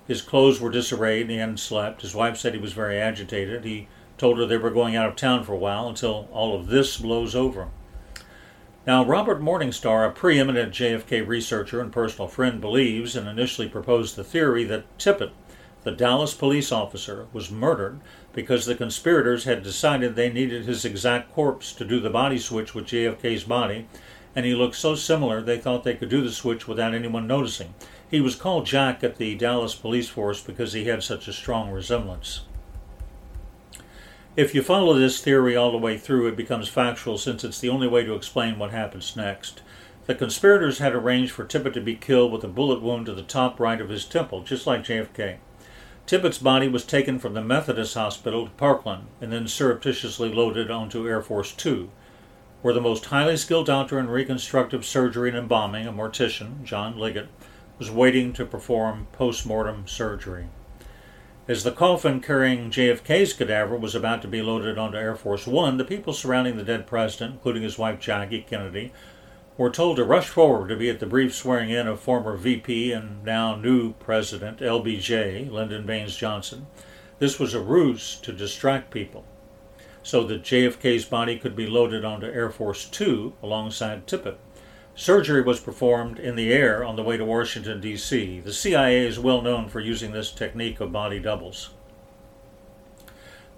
His 0.07 0.21
clothes 0.21 0.61
were 0.61 0.71
disarrayed 0.71 1.23
and 1.23 1.31
he 1.31 1.37
hadn't 1.39 1.61
slept. 1.61 2.03
His 2.03 2.15
wife 2.15 2.37
said 2.37 2.53
he 2.53 2.61
was 2.61 2.75
very 2.75 3.01
agitated. 3.01 3.65
He 3.65 3.89
told 4.19 4.39
her 4.39 4.45
they 4.45 4.59
were 4.59 4.71
going 4.71 4.95
out 4.95 5.09
of 5.09 5.17
town 5.17 5.45
for 5.45 5.55
a 5.55 5.59
while 5.59 5.89
until 5.89 6.29
all 6.31 6.55
of 6.55 6.67
this 6.67 6.99
blows 6.99 7.35
over. 7.35 7.69
Now, 8.87 9.05
Robert 9.05 9.41
Morningstar, 9.41 10.07
a 10.07 10.11
preeminent 10.11 10.75
JFK 10.75 11.27
researcher 11.27 11.81
and 11.81 11.93
personal 11.93 12.27
friend, 12.27 12.61
believes 12.61 13.15
and 13.15 13.29
initially 13.29 13.69
proposed 13.69 14.17
the 14.17 14.25
theory 14.25 14.65
that 14.65 14.99
Tippit, 14.99 15.31
the 15.85 15.91
Dallas 15.91 16.35
police 16.35 16.71
officer, 16.71 17.27
was 17.33 17.51
murdered 17.51 18.01
because 18.33 18.67
the 18.67 18.75
conspirators 18.75 19.45
had 19.45 19.63
decided 19.63 20.15
they 20.15 20.33
needed 20.33 20.65
his 20.65 20.85
exact 20.85 21.33
corpse 21.33 21.73
to 21.73 21.85
do 21.85 21.99
the 21.99 22.11
body 22.11 22.39
switch 22.39 22.75
with 22.75 22.87
JFK's 22.87 23.45
body, 23.45 23.89
and 24.35 24.47
he 24.47 24.55
looked 24.55 24.77
so 24.77 24.95
similar 24.95 25.43
they 25.43 25.59
thought 25.59 25.85
they 25.85 25.95
could 25.95 26.09
do 26.09 26.23
the 26.23 26.31
switch 26.31 26.69
without 26.69 26.95
anyone 26.95 27.27
noticing. 27.27 27.75
He 28.09 28.21
was 28.21 28.37
called 28.37 28.67
Jack 28.67 29.03
at 29.03 29.17
the 29.17 29.35
Dallas 29.35 29.75
police 29.75 30.09
force 30.09 30.41
because 30.41 30.73
he 30.73 30.85
had 30.85 31.03
such 31.03 31.29
a 31.29 31.33
strong 31.33 31.71
resemblance. 31.71 32.43
If 34.35 34.55
you 34.55 34.63
follow 34.63 34.95
this 34.95 35.21
theory 35.21 35.57
all 35.57 35.71
the 35.71 35.79
way 35.79 35.99
through, 35.99 36.29
it 36.29 36.37
becomes 36.37 36.69
factual 36.69 37.19
since 37.19 37.45
it's 37.45 37.61
the 37.61 37.69
only 37.69 37.87
way 37.87 38.05
to 38.05 38.15
explain 38.15 38.59
what 38.59 38.71
happens 38.71 39.15
next. 39.15 39.63
The 40.07 40.15
conspirators 40.15 40.79
had 40.79 40.95
arranged 40.95 41.33
for 41.33 41.45
Tippit 41.45 41.75
to 41.75 41.81
be 41.81 41.95
killed 41.95 42.33
with 42.33 42.43
a 42.43 42.49
bullet 42.49 42.81
wound 42.81 43.07
to 43.07 43.15
the 43.15 43.23
top 43.23 43.61
right 43.61 43.81
of 43.81 43.89
his 43.89 44.05
temple, 44.05 44.43
just 44.43 44.67
like 44.67 44.85
JFK. 44.85 45.37
Tippit's 46.13 46.37
body 46.37 46.69
was 46.69 46.85
taken 46.85 47.19
from 47.19 47.33
the 47.33 47.41
Methodist 47.41 47.95
Hospital 47.95 48.45
to 48.45 48.51
Parkland 48.51 49.07
and 49.23 49.33
then 49.33 49.49
surreptitiously 49.49 50.31
loaded 50.31 50.71
onto 50.71 51.09
Air 51.09 51.23
Force 51.23 51.53
Two, 51.53 51.89
where 52.61 52.75
the 52.75 52.83
most 52.83 53.07
highly 53.07 53.39
skilled 53.39 53.65
doctor 53.65 53.99
in 53.99 54.11
reconstructive 54.11 54.85
surgery 54.85 55.31
and 55.31 55.39
embalming, 55.39 55.87
a 55.87 55.91
mortician, 55.91 56.65
John 56.65 56.99
Liggett, 56.99 57.29
was 57.79 57.91
waiting 57.91 58.35
to 58.35 58.45
perform 58.45 59.07
post 59.13 59.47
mortem 59.47 59.89
surgery. 59.89 60.51
As 61.49 61.65
the 61.65 61.73
coffin 61.73 62.21
carrying 62.21 62.71
JFK's 62.71 63.33
cadaver 63.33 63.79
was 63.79 63.95
about 63.95 64.21
to 64.21 64.29
be 64.29 64.43
loaded 64.43 64.77
onto 64.77 64.99
Air 64.99 65.17
Force 65.17 65.47
One, 65.47 65.79
the 65.79 65.83
people 65.83 66.13
surrounding 66.13 66.59
the 66.59 66.63
dead 66.63 66.87
president, 66.87 67.37
including 67.37 67.63
his 67.63 67.79
wife 67.79 67.99
Jackie 67.99 68.43
Kennedy, 68.47 68.93
were 69.57 69.71
told 69.71 69.97
to 69.97 70.05
rush 70.05 70.29
forward 70.29 70.69
to 70.69 70.77
be 70.77 70.89
at 70.89 70.99
the 70.99 71.07
brief 71.07 71.35
swearing 71.35 71.71
in 71.71 71.87
of 71.87 72.01
former 72.01 72.37
VP 72.37 72.93
and 72.93 73.23
now 73.23 73.55
new 73.55 73.93
President 73.95 74.59
LBJ, 74.59 75.51
Lyndon 75.51 75.85
Baines 75.85 76.17
Johnson. 76.17 76.67
This 77.19 77.39
was 77.39 77.55
a 77.55 77.61
ruse 77.61 78.17
to 78.23 78.33
distract 78.33 78.91
people 78.91 79.25
so 80.03 80.25
that 80.25 80.43
JFK's 80.43 81.05
body 81.05 81.39
could 81.39 81.55
be 81.55 81.67
loaded 81.67 82.05
onto 82.05 82.27
Air 82.27 82.51
Force 82.51 82.87
Two 82.87 83.35
alongside 83.43 84.07
Tippit. 84.07 84.37
Surgery 84.95 85.41
was 85.41 85.61
performed 85.61 86.19
in 86.19 86.35
the 86.35 86.53
air 86.53 86.85
on 86.85 86.97
the 86.97 87.03
way 87.03 87.17
to 87.17 87.25
Washington, 87.25 87.81
D.C. 87.81 88.41
The 88.41 88.53
CIA 88.53 89.07
is 89.07 89.19
well 89.19 89.41
known 89.41 89.69
for 89.69 89.81
using 89.81 90.13
this 90.13 90.31
technique 90.31 90.81
of 90.81 90.93
body 90.93 91.19
doubles. 91.19 91.71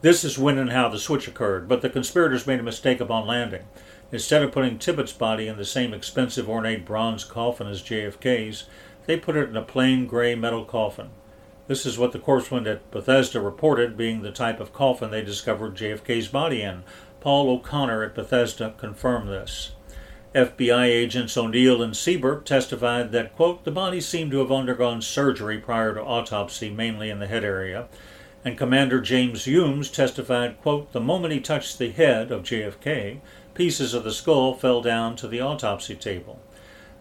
This 0.01 0.23
is 0.23 0.39
when 0.39 0.59
and 0.59 0.71
how 0.71 0.89
the 0.91 0.99
switch 0.99 1.27
occurred, 1.27 1.67
but 1.67 1.81
the 1.81 1.89
conspirators 1.89 2.47
made 2.47 2.61
a 2.61 2.63
mistake 2.63 3.01
upon 3.01 3.27
landing. 3.27 3.65
Instead 4.15 4.45
of 4.45 4.53
putting 4.53 4.79
Tippit's 4.79 5.13
body 5.13 5.49
in 5.49 5.57
the 5.57 5.65
same 5.65 5.93
expensive 5.93 6.49
ornate 6.49 6.87
bronze 6.87 7.25
coffin 7.25 7.67
as 7.67 7.83
JFK's, 7.83 8.63
they 9.07 9.17
put 9.17 9.35
it 9.35 9.49
in 9.49 9.57
a 9.57 9.63
plain 9.63 10.07
gray 10.07 10.37
metal 10.37 10.65
coffin. 10.65 11.09
This 11.67 11.85
is 11.85 11.99
what 11.99 12.13
the 12.13 12.21
corpsman 12.21 12.65
at 12.71 12.89
Bethesda 12.93 13.41
reported 13.41 13.97
being 13.97 14.23
the 14.23 14.31
type 14.31 14.61
of 14.61 14.73
coffin 14.73 15.11
they 15.11 15.25
discovered 15.25 15.75
JFK's 15.75 16.29
body 16.29 16.63
in. 16.63 16.85
Paul 17.19 17.51
O'Connor 17.51 18.05
at 18.05 18.15
Bethesda 18.15 18.73
confirmed 18.79 19.29
this. 19.31 19.73
FBI 20.33 20.85
agents 20.85 21.37
O'Neill 21.37 21.83
and 21.83 21.95
Sibert 21.95 22.45
testified 22.45 23.11
that, 23.11 23.35
quote, 23.35 23.65
the 23.65 23.73
body 23.73 24.01
seemed 24.01 24.31
to 24.31 24.39
have 24.39 24.53
undergone 24.53 25.03
surgery 25.03 25.59
prior 25.59 25.93
to 25.93 26.01
autopsy, 26.01 26.71
mainly 26.71 27.11
in 27.11 27.19
the 27.19 27.27
head 27.27 27.43
area. 27.43 27.89
And 28.45 28.57
Commander 28.57 29.01
James 29.01 29.47
Humes 29.47 29.91
testified, 29.91 30.61
quote, 30.61 30.93
the 30.93 31.01
moment 31.01 31.33
he 31.33 31.41
touched 31.41 31.79
the 31.79 31.91
head 31.91 32.31
of 32.31 32.43
JFK, 32.43 33.21
pieces 33.55 33.95
of 33.95 34.05
the 34.05 34.13
skull 34.13 34.55
fell 34.55 34.83
down 34.83 35.17
to 35.17 35.29
the 35.29 35.41
autopsy 35.41 35.95
table. 35.95 36.41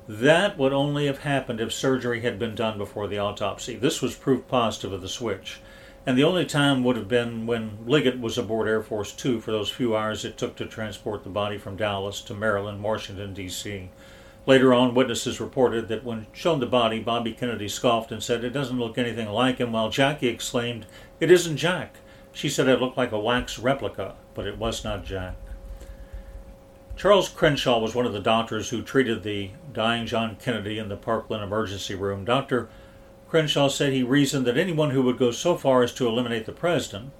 That 0.08 0.58
would 0.58 0.74
only 0.74 1.06
have 1.08 1.20
happened 1.20 1.60
if 1.60 1.74
surgery 1.74 2.22
had 2.22 2.38
been 2.40 2.56
done 2.56 2.78
before 2.78 3.08
the 3.08 3.20
autopsy. 3.20 3.76
This 3.76 4.02
was 4.02 4.16
proof 4.16 4.48
positive 4.48 4.94
of 4.94 5.02
the 5.02 5.10
switch 5.10 5.60
and 6.06 6.18
the 6.18 6.24
only 6.24 6.46
time 6.46 6.84
would 6.84 6.98
have 6.98 7.08
been 7.08 7.46
when 7.46 7.78
Liggett 7.86 8.20
was 8.20 8.38
aboard 8.38 8.68
Air 8.68 8.82
Force 8.82 9.14
Two 9.14 9.40
for 9.40 9.52
those 9.52 9.70
few 9.70 9.96
hours 9.96 10.26
it 10.26 10.38
took 10.38 10.56
to 10.58 10.66
transport 10.66 11.24
the 11.24 11.30
body 11.30 11.58
from 11.58 11.78
Dallas 11.78 12.20
to 12.22 12.34
Maryland, 12.34 12.84
Washington, 12.84 13.34
D.C. 13.34 13.90
Later 14.46 14.74
on, 14.74 14.94
witnesses 14.94 15.40
reported 15.40 15.88
that 15.88 16.04
when 16.04 16.28
shown 16.34 16.60
the 16.60 16.66
body, 16.66 17.00
Bobby 17.00 17.32
Kennedy 17.32 17.70
scoffed 17.70 18.12
and 18.12 18.22
said, 18.22 18.44
It 18.44 18.50
doesn't 18.50 18.80
look 18.80 18.98
anything 18.98 19.30
like 19.30 19.60
him, 19.60 19.72
while 19.72 19.90
Jackie 19.90 20.28
exclaimed, 20.28 20.86
It 21.22 21.32
isn't 21.32 21.56
Jack. 21.56 21.96
She 22.34 22.50
said 22.50 22.68
it 22.68 22.82
looked 22.82 22.98
like 22.98 23.14
a 23.14 23.20
wax 23.20 23.58
replica, 23.58 24.16
but 24.34 24.46
it 24.46 24.58
was 24.58 24.84
not 24.84 25.06
Jack. 25.06 25.36
Charles 26.96 27.28
Crenshaw 27.28 27.80
was 27.80 27.96
one 27.96 28.06
of 28.06 28.14
the 28.14 28.20
doctors 28.20 28.70
who 28.70 28.82
treated 28.82 29.24
the 29.24 29.50
dying 29.74 30.06
John 30.06 30.38
Kennedy 30.38 30.78
in 30.80 30.90
the 30.90 30.96
Parkland 30.96 31.44
emergency 31.44 31.96
room. 31.96 32.24
Dr. 32.24 32.70
Crenshaw 33.28 33.68
said 33.68 33.92
he 33.92 34.04
reasoned 34.04 34.46
that 34.46 34.58
anyone 34.58 34.92
who 34.92 35.02
would 35.02 35.18
go 35.18 35.32
so 35.32 35.58
far 35.58 35.84
as 35.84 35.94
to 35.96 36.08
eliminate 36.08 36.46
the 36.46 36.52
president 36.52 37.12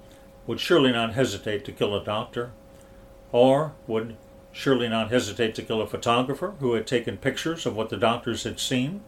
would 0.46 0.60
surely 0.60 0.92
not 0.92 1.14
hesitate 1.14 1.64
to 1.64 1.72
kill 1.72 1.94
a 1.94 2.04
doctor, 2.04 2.52
or 3.32 3.72
would 3.86 4.16
surely 4.52 4.88
not 4.88 5.10
hesitate 5.10 5.54
to 5.56 5.62
kill 5.62 5.82
a 5.82 5.86
photographer 5.86 6.54
who 6.60 6.74
had 6.74 6.86
taken 6.86 7.16
pictures 7.16 7.66
of 7.66 7.74
what 7.76 7.88
the 7.88 7.96
doctors 7.96 8.44
had 8.44 8.60
seen. 8.60 9.02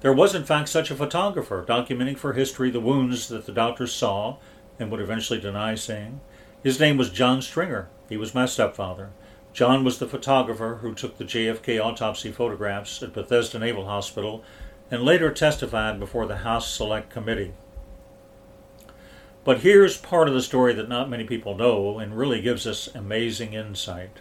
There 0.00 0.12
was, 0.12 0.34
in 0.34 0.44
fact, 0.44 0.68
such 0.68 0.92
a 0.92 0.96
photographer 0.96 1.64
documenting 1.68 2.16
for 2.16 2.32
history 2.32 2.70
the 2.70 2.80
wounds 2.80 3.28
that 3.28 3.46
the 3.46 3.52
doctors 3.52 3.92
saw 3.92 4.36
and 4.78 4.90
would 4.90 5.00
eventually 5.00 5.40
deny 5.40 5.74
seeing. 5.74 6.20
His 6.62 6.78
name 6.78 6.96
was 6.96 7.10
John 7.10 7.42
Stringer. 7.42 7.88
He 8.08 8.16
was 8.16 8.34
my 8.34 8.46
stepfather. 8.46 9.10
John 9.52 9.84
was 9.84 9.98
the 9.98 10.06
photographer 10.06 10.78
who 10.82 10.94
took 10.94 11.18
the 11.18 11.24
JFK 11.24 11.84
autopsy 11.84 12.30
photographs 12.30 13.02
at 13.02 13.12
Bethesda 13.12 13.58
Naval 13.58 13.86
Hospital 13.86 14.44
and 14.90 15.02
later 15.02 15.30
testified 15.32 15.98
before 15.98 16.26
the 16.26 16.38
House 16.38 16.72
Select 16.72 17.10
Committee. 17.10 17.52
But 19.44 19.60
here's 19.60 19.96
part 19.96 20.28
of 20.28 20.34
the 20.34 20.42
story 20.42 20.74
that 20.74 20.88
not 20.88 21.10
many 21.10 21.24
people 21.24 21.56
know 21.56 21.98
and 21.98 22.16
really 22.16 22.40
gives 22.40 22.66
us 22.66 22.88
amazing 22.94 23.54
insight. 23.54 24.18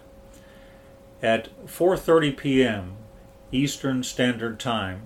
At 1.21 1.49
4:30 1.67 2.37
p.m. 2.37 2.95
Eastern 3.51 4.03
Standard 4.03 4.59
Time 4.59 5.03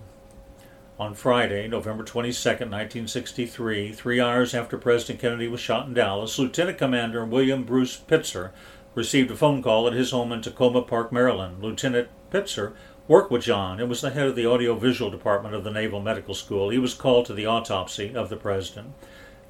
on 0.99 1.15
Friday, 1.15 1.67
November 1.67 2.03
22, 2.03 2.49
1963, 2.49 3.91
3 3.91 4.21
hours 4.21 4.53
after 4.53 4.77
President 4.77 5.19
Kennedy 5.19 5.47
was 5.47 5.59
shot 5.59 5.87
in 5.87 5.95
Dallas, 5.95 6.37
Lieutenant 6.37 6.77
Commander 6.77 7.25
William 7.25 7.63
Bruce 7.63 7.97
Pitzer 7.97 8.51
received 8.95 9.31
a 9.31 9.35
phone 9.35 9.61
call 9.61 9.87
at 9.87 9.93
his 9.93 10.11
home 10.11 10.31
in 10.31 10.41
Takoma 10.41 10.85
Park, 10.85 11.11
Maryland. 11.11 11.61
Lieutenant 11.61 12.09
Pitzer 12.31 12.73
worked 13.07 13.31
with 13.31 13.43
John 13.43 13.79
and 13.79 13.89
was 13.89 14.01
the 14.01 14.11
head 14.11 14.27
of 14.27 14.35
the 14.35 14.45
audiovisual 14.45 15.09
department 15.09 15.55
of 15.55 15.63
the 15.63 15.71
Naval 15.71 16.01
Medical 16.01 16.33
School. 16.33 16.69
He 16.69 16.77
was 16.77 16.93
called 16.93 17.25
to 17.25 17.33
the 17.33 17.45
autopsy 17.45 18.15
of 18.15 18.29
the 18.29 18.35
president. 18.35 18.93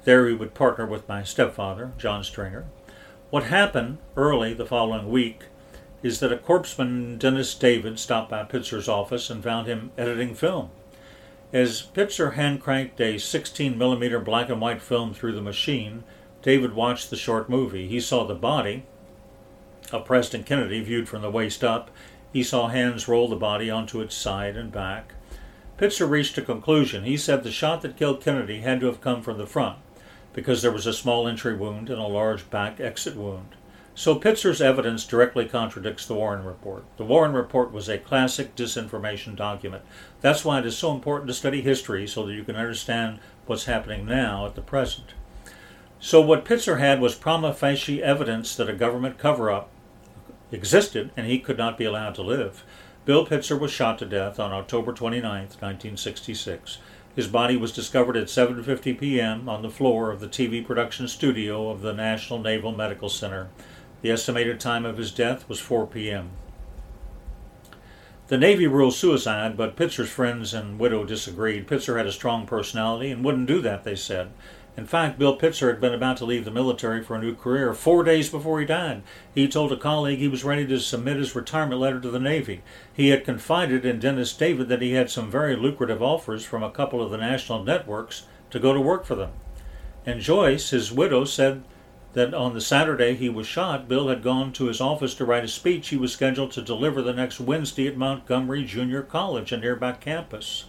There 0.04 0.28
he 0.28 0.34
would 0.34 0.54
partner 0.54 0.86
with 0.86 1.08
my 1.08 1.22
stepfather, 1.22 1.92
John 1.98 2.24
Stringer. 2.24 2.66
What 3.30 3.44
happened 3.44 3.98
early 4.16 4.52
the 4.52 4.66
following 4.66 5.10
week 5.10 5.44
is 6.02 6.20
that 6.20 6.32
a 6.32 6.36
corpsman, 6.36 7.18
Dennis 7.18 7.54
David, 7.54 7.98
stopped 7.98 8.30
by 8.30 8.42
Pitzer's 8.44 8.88
office 8.88 9.30
and 9.30 9.42
found 9.42 9.66
him 9.66 9.92
editing 9.96 10.34
film. 10.34 10.70
As 11.52 11.82
Pitzer 11.82 12.34
hand 12.34 12.60
cranked 12.60 13.00
a 13.00 13.18
16 13.18 13.76
millimeter 13.76 14.18
black 14.18 14.48
and 14.48 14.60
white 14.60 14.82
film 14.82 15.14
through 15.14 15.32
the 15.32 15.42
machine, 15.42 16.02
David 16.42 16.74
watched 16.74 17.10
the 17.10 17.16
short 17.16 17.48
movie. 17.48 17.86
He 17.86 18.00
saw 18.00 18.24
the 18.24 18.34
body 18.34 18.84
of 19.90 20.04
President 20.04 20.46
Kennedy 20.46 20.80
viewed 20.80 21.08
from 21.08 21.22
the 21.22 21.30
waist 21.30 21.64
up 21.64 21.90
he 22.32 22.42
saw 22.42 22.68
hands 22.68 23.08
roll 23.08 23.28
the 23.28 23.36
body 23.36 23.70
onto 23.70 24.00
its 24.00 24.14
side 24.14 24.56
and 24.56 24.72
back. 24.72 25.14
Pitzer 25.76 26.08
reached 26.08 26.38
a 26.38 26.42
conclusion. 26.42 27.04
He 27.04 27.16
said 27.16 27.42
the 27.42 27.50
shot 27.50 27.82
that 27.82 27.96
killed 27.96 28.22
Kennedy 28.22 28.60
had 28.60 28.80
to 28.80 28.86
have 28.86 29.02
come 29.02 29.20
from 29.20 29.36
the 29.36 29.46
front 29.46 29.78
because 30.32 30.62
there 30.62 30.72
was 30.72 30.86
a 30.86 30.94
small 30.94 31.28
entry 31.28 31.54
wound 31.54 31.90
and 31.90 31.98
a 31.98 32.06
large 32.06 32.48
back 32.48 32.80
exit 32.80 33.16
wound. 33.16 33.54
So 33.94 34.18
Pitzer's 34.18 34.62
evidence 34.62 35.04
directly 35.04 35.44
contradicts 35.44 36.06
the 36.06 36.14
Warren 36.14 36.44
Report. 36.44 36.84
The 36.96 37.04
Warren 37.04 37.34
Report 37.34 37.70
was 37.70 37.90
a 37.90 37.98
classic 37.98 38.56
disinformation 38.56 39.36
document. 39.36 39.82
That's 40.22 40.42
why 40.42 40.60
it 40.60 40.66
is 40.66 40.78
so 40.78 40.94
important 40.94 41.28
to 41.28 41.34
study 41.34 41.60
history 41.60 42.06
so 42.06 42.24
that 42.24 42.32
you 42.32 42.44
can 42.44 42.56
understand 42.56 43.18
what's 43.44 43.66
happening 43.66 44.06
now 44.06 44.46
at 44.46 44.54
the 44.54 44.62
present. 44.62 45.12
So 46.04 46.20
what 46.20 46.44
Pitzer 46.44 46.80
had 46.80 47.00
was 47.00 47.14
prima 47.14 47.54
facie 47.54 48.02
evidence 48.02 48.56
that 48.56 48.68
a 48.68 48.72
government 48.72 49.18
cover-up 49.18 49.70
existed 50.50 51.12
and 51.16 51.28
he 51.28 51.38
could 51.38 51.56
not 51.56 51.78
be 51.78 51.84
allowed 51.84 52.16
to 52.16 52.22
live. 52.22 52.64
Bill 53.04 53.24
Pitzer 53.24 53.58
was 53.58 53.70
shot 53.70 54.00
to 54.00 54.04
death 54.04 54.40
on 54.40 54.50
October 54.50 54.92
29, 54.92 55.22
1966. 55.22 56.78
His 57.14 57.28
body 57.28 57.56
was 57.56 57.70
discovered 57.70 58.16
at 58.16 58.26
7:50 58.26 58.98
p.m. 58.98 59.48
on 59.48 59.62
the 59.62 59.70
floor 59.70 60.10
of 60.10 60.18
the 60.18 60.26
TV 60.26 60.66
production 60.66 61.06
studio 61.06 61.70
of 61.70 61.82
the 61.82 61.92
National 61.92 62.40
Naval 62.40 62.72
Medical 62.72 63.08
Center. 63.08 63.50
The 64.00 64.10
estimated 64.10 64.58
time 64.58 64.84
of 64.84 64.98
his 64.98 65.12
death 65.12 65.48
was 65.48 65.60
4 65.60 65.86
p.m. 65.86 66.30
The 68.26 68.38
Navy 68.38 68.66
ruled 68.66 68.94
suicide, 68.94 69.56
but 69.56 69.76
Pitzer's 69.76 70.10
friends 70.10 70.52
and 70.52 70.80
widow 70.80 71.04
disagreed. 71.04 71.68
Pitzer 71.68 71.96
had 71.96 72.06
a 72.06 72.12
strong 72.12 72.44
personality 72.44 73.12
and 73.12 73.24
wouldn't 73.24 73.46
do 73.46 73.60
that, 73.60 73.84
they 73.84 73.94
said. 73.94 74.32
In 74.74 74.86
fact, 74.86 75.18
Bill 75.18 75.36
Pitzer 75.36 75.68
had 75.68 75.82
been 75.82 75.92
about 75.92 76.16
to 76.16 76.24
leave 76.24 76.46
the 76.46 76.50
military 76.50 77.02
for 77.02 77.14
a 77.14 77.20
new 77.20 77.34
career 77.34 77.74
four 77.74 78.02
days 78.02 78.30
before 78.30 78.58
he 78.58 78.64
died. 78.64 79.02
He 79.34 79.46
told 79.46 79.70
a 79.70 79.76
colleague 79.76 80.18
he 80.18 80.28
was 80.28 80.44
ready 80.44 80.66
to 80.66 80.80
submit 80.80 81.18
his 81.18 81.36
retirement 81.36 81.78
letter 81.78 82.00
to 82.00 82.10
the 82.10 82.18
Navy. 82.18 82.62
He 82.90 83.08
had 83.08 83.24
confided 83.24 83.84
in 83.84 83.98
Dennis 83.98 84.32
David 84.32 84.68
that 84.68 84.80
he 84.80 84.92
had 84.92 85.10
some 85.10 85.30
very 85.30 85.56
lucrative 85.56 86.02
offers 86.02 86.46
from 86.46 86.62
a 86.62 86.70
couple 86.70 87.02
of 87.02 87.10
the 87.10 87.18
national 87.18 87.64
networks 87.64 88.24
to 88.50 88.58
go 88.58 88.72
to 88.72 88.80
work 88.80 89.04
for 89.04 89.14
them. 89.14 89.32
And 90.06 90.22
Joyce, 90.22 90.70
his 90.70 90.90
widow, 90.90 91.26
said 91.26 91.64
that 92.14 92.32
on 92.32 92.54
the 92.54 92.60
Saturday 92.62 93.14
he 93.14 93.28
was 93.28 93.46
shot, 93.46 93.88
Bill 93.88 94.08
had 94.08 94.22
gone 94.22 94.54
to 94.54 94.66
his 94.66 94.80
office 94.80 95.14
to 95.16 95.26
write 95.26 95.44
a 95.44 95.48
speech 95.48 95.88
he 95.88 95.98
was 95.98 96.12
scheduled 96.12 96.50
to 96.52 96.62
deliver 96.62 97.02
the 97.02 97.12
next 97.12 97.40
Wednesday 97.40 97.86
at 97.86 97.96
Montgomery 97.98 98.64
Junior 98.64 99.02
College, 99.02 99.52
a 99.52 99.58
nearby 99.58 99.92
campus. 99.92 100.64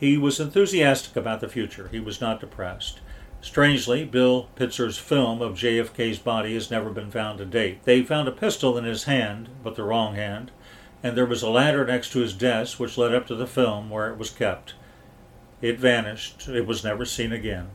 He 0.00 0.16
was 0.16 0.40
enthusiastic 0.40 1.14
about 1.14 1.40
the 1.40 1.48
future. 1.48 1.88
He 1.92 2.00
was 2.00 2.22
not 2.22 2.40
depressed. 2.40 3.00
Strangely, 3.42 4.06
Bill 4.06 4.48
Pitzer's 4.56 4.96
film 4.96 5.42
of 5.42 5.58
JFK's 5.58 6.18
body 6.18 6.54
has 6.54 6.70
never 6.70 6.88
been 6.88 7.10
found 7.10 7.36
to 7.36 7.44
date. 7.44 7.84
They 7.84 8.02
found 8.02 8.26
a 8.26 8.32
pistol 8.32 8.78
in 8.78 8.84
his 8.84 9.04
hand, 9.04 9.50
but 9.62 9.74
the 9.76 9.82
wrong 9.82 10.14
hand, 10.14 10.52
and 11.02 11.16
there 11.16 11.26
was 11.26 11.42
a 11.42 11.50
ladder 11.50 11.84
next 11.84 12.12
to 12.12 12.20
his 12.20 12.32
desk 12.32 12.80
which 12.80 12.96
led 12.96 13.14
up 13.14 13.26
to 13.26 13.34
the 13.34 13.46
film 13.46 13.90
where 13.90 14.10
it 14.10 14.16
was 14.16 14.30
kept. 14.30 14.72
It 15.60 15.78
vanished. 15.78 16.48
It 16.48 16.66
was 16.66 16.82
never 16.82 17.04
seen 17.04 17.30
again. 17.30 17.68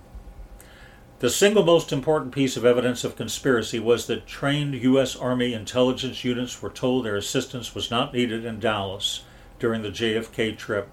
The 1.19 1.29
single 1.29 1.63
most 1.63 1.93
important 1.93 2.33
piece 2.33 2.57
of 2.57 2.65
evidence 2.65 3.03
of 3.03 3.15
conspiracy 3.15 3.79
was 3.79 4.07
that 4.07 4.25
trained 4.25 4.73
U.S. 4.73 5.15
Army 5.15 5.53
intelligence 5.53 6.23
units 6.23 6.59
were 6.59 6.71
told 6.71 7.05
their 7.05 7.15
assistance 7.15 7.75
was 7.75 7.91
not 7.91 8.13
needed 8.13 8.45
in 8.45 8.59
Dallas 8.59 9.23
during 9.59 9.83
the 9.83 9.89
JFK 9.89 10.57
trip. 10.57 10.89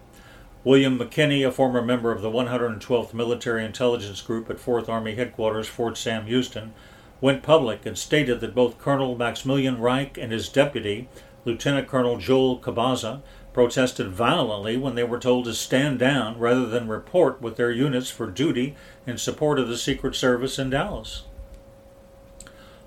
William 0.65 0.97
McKinney, 0.97 1.45
a 1.47 1.51
former 1.51 1.83
member 1.83 2.13
of 2.13 2.23
the 2.23 2.31
112th 2.31 3.13
Military 3.13 3.65
Intelligence 3.65 4.21
Group 4.23 4.49
at 4.49 4.59
4th 4.59 4.89
Army 4.89 5.17
Headquarters, 5.17 5.67
Fort 5.67 5.99
Sam 5.99 6.27
Houston, 6.27 6.73
went 7.21 7.43
public 7.43 7.85
and 7.85 7.99
stated 7.99 8.41
that 8.41 8.55
both 8.55 8.79
Colonel 8.79 9.17
Maximilian 9.17 9.81
Reich 9.81 10.17
and 10.17 10.31
his 10.31 10.49
deputy, 10.49 11.09
Lieutenant 11.45 11.89
Colonel 11.89 12.17
Joel 12.17 12.61
Cabaza, 12.61 13.23
protested 13.53 14.11
violently 14.11 14.77
when 14.77 14.95
they 14.95 15.03
were 15.03 15.19
told 15.19 15.47
to 15.47 15.55
stand 15.55 15.99
down 15.99 16.39
rather 16.39 16.67
than 16.67 16.87
report 16.87 17.43
with 17.43 17.57
their 17.57 17.73
units 17.73 18.09
for 18.09 18.29
duty 18.29 18.77
in 19.05 19.19
support 19.19 19.59
of 19.59 19.67
the 19.67 19.77
Secret 19.77 20.15
Service 20.15 20.61
in 20.61 20.71
Dallas. 20.71 21.25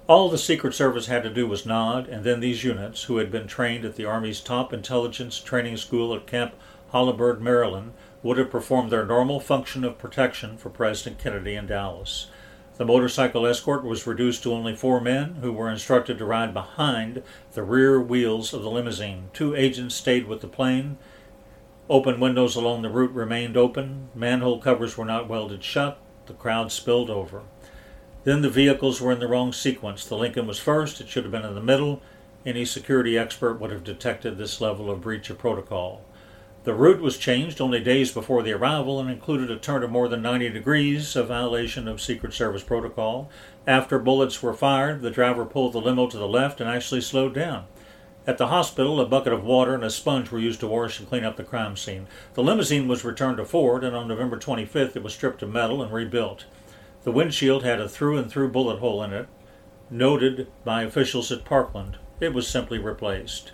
All 0.07 0.29
the 0.29 0.37
Secret 0.37 0.73
Service 0.73 1.07
had 1.07 1.23
to 1.23 1.29
do 1.29 1.45
was 1.45 1.65
nod, 1.65 2.07
and 2.07 2.23
then 2.23 2.39
these 2.39 2.63
units, 2.63 3.03
who 3.03 3.17
had 3.17 3.31
been 3.31 3.47
trained 3.47 3.83
at 3.83 3.95
the 3.95 4.05
Army's 4.05 4.39
top 4.39 4.71
intelligence 4.71 5.39
training 5.39 5.75
school 5.75 6.15
at 6.15 6.25
Camp 6.25 6.53
Holabird, 6.95 7.41
Maryland, 7.41 7.91
would 8.23 8.37
have 8.37 8.49
performed 8.49 8.89
their 8.89 9.05
normal 9.05 9.41
function 9.41 9.83
of 9.83 9.97
protection 9.97 10.55
for 10.55 10.69
President 10.69 11.21
Kennedy 11.21 11.53
in 11.53 11.67
Dallas. 11.67 12.27
The 12.77 12.85
motorcycle 12.85 13.45
escort 13.45 13.83
was 13.83 14.07
reduced 14.07 14.43
to 14.43 14.53
only 14.53 14.77
four 14.77 15.01
men 15.01 15.39
who 15.41 15.51
were 15.51 15.69
instructed 15.69 16.17
to 16.17 16.25
ride 16.25 16.53
behind 16.53 17.21
the 17.51 17.63
rear 17.63 17.99
wheels 17.99 18.53
of 18.53 18.63
the 18.63 18.71
limousine. 18.71 19.29
Two 19.33 19.53
agents 19.53 19.93
stayed 19.93 20.25
with 20.25 20.39
the 20.39 20.47
plane. 20.47 20.97
Open 21.89 22.17
windows 22.17 22.55
along 22.55 22.81
the 22.81 22.89
route 22.89 23.11
remained 23.11 23.57
open. 23.57 24.07
Manhole 24.15 24.61
covers 24.61 24.97
were 24.97 25.03
not 25.03 25.27
welded 25.27 25.65
shut. 25.65 25.99
The 26.27 26.33
crowd 26.33 26.71
spilled 26.71 27.09
over. 27.09 27.41
Then 28.23 28.41
the 28.41 28.49
vehicles 28.49 29.01
were 29.01 29.11
in 29.11 29.19
the 29.19 29.27
wrong 29.27 29.51
sequence. 29.51 30.05
The 30.05 30.15
Lincoln 30.15 30.47
was 30.47 30.59
first, 30.59 31.01
it 31.01 31.09
should 31.09 31.25
have 31.25 31.31
been 31.33 31.43
in 31.43 31.55
the 31.55 31.61
middle. 31.61 32.01
Any 32.45 32.63
security 32.63 33.17
expert 33.17 33.59
would 33.59 33.71
have 33.71 33.83
detected 33.83 34.37
this 34.37 34.61
level 34.61 34.89
of 34.89 35.01
breach 35.01 35.29
of 35.29 35.37
protocol. 35.37 36.05
The 36.65 36.73
route 36.73 36.99
was 36.99 37.19
changed 37.19 37.61
only 37.61 37.79
days 37.79 38.11
before 38.11 38.41
the 38.41 38.53
arrival 38.53 38.99
and 38.99 39.07
included 39.07 39.51
a 39.51 39.55
turn 39.55 39.83
of 39.83 39.91
more 39.91 40.07
than 40.07 40.23
90 40.23 40.49
degrees, 40.49 41.15
a 41.15 41.23
violation 41.23 41.87
of 41.87 42.01
Secret 42.01 42.33
Service 42.33 42.63
protocol. 42.63 43.29
After 43.67 43.99
bullets 43.99 44.41
were 44.41 44.51
fired, 44.51 45.03
the 45.03 45.11
driver 45.11 45.45
pulled 45.45 45.73
the 45.73 45.79
limo 45.79 46.07
to 46.07 46.17
the 46.17 46.27
left 46.27 46.59
and 46.59 46.67
actually 46.67 47.01
slowed 47.01 47.35
down. 47.35 47.65
At 48.25 48.39
the 48.39 48.47
hospital, 48.47 48.99
a 48.99 49.05
bucket 49.05 49.31
of 49.31 49.43
water 49.43 49.75
and 49.75 49.83
a 49.83 49.91
sponge 49.91 50.31
were 50.31 50.39
used 50.39 50.59
to 50.61 50.67
wash 50.67 50.97
and 50.97 51.07
clean 51.07 51.23
up 51.23 51.37
the 51.37 51.43
crime 51.43 51.77
scene. 51.77 52.07
The 52.33 52.41
limousine 52.41 52.87
was 52.87 53.05
returned 53.05 53.37
to 53.37 53.45
Ford, 53.45 53.83
and 53.83 53.95
on 53.95 54.07
November 54.07 54.37
25th, 54.37 54.95
it 54.95 55.03
was 55.03 55.13
stripped 55.13 55.43
of 55.43 55.51
metal 55.51 55.83
and 55.83 55.93
rebuilt. 55.93 56.45
The 57.03 57.11
windshield 57.11 57.63
had 57.63 57.79
a 57.79 57.87
through 57.87 58.17
and 58.17 58.27
through 58.27 58.49
bullet 58.49 58.79
hole 58.79 59.03
in 59.03 59.13
it, 59.13 59.27
noted 59.91 60.47
by 60.63 60.81
officials 60.81 61.31
at 61.31 61.45
Parkland. 61.45 61.99
It 62.19 62.33
was 62.33 62.47
simply 62.47 62.79
replaced. 62.79 63.51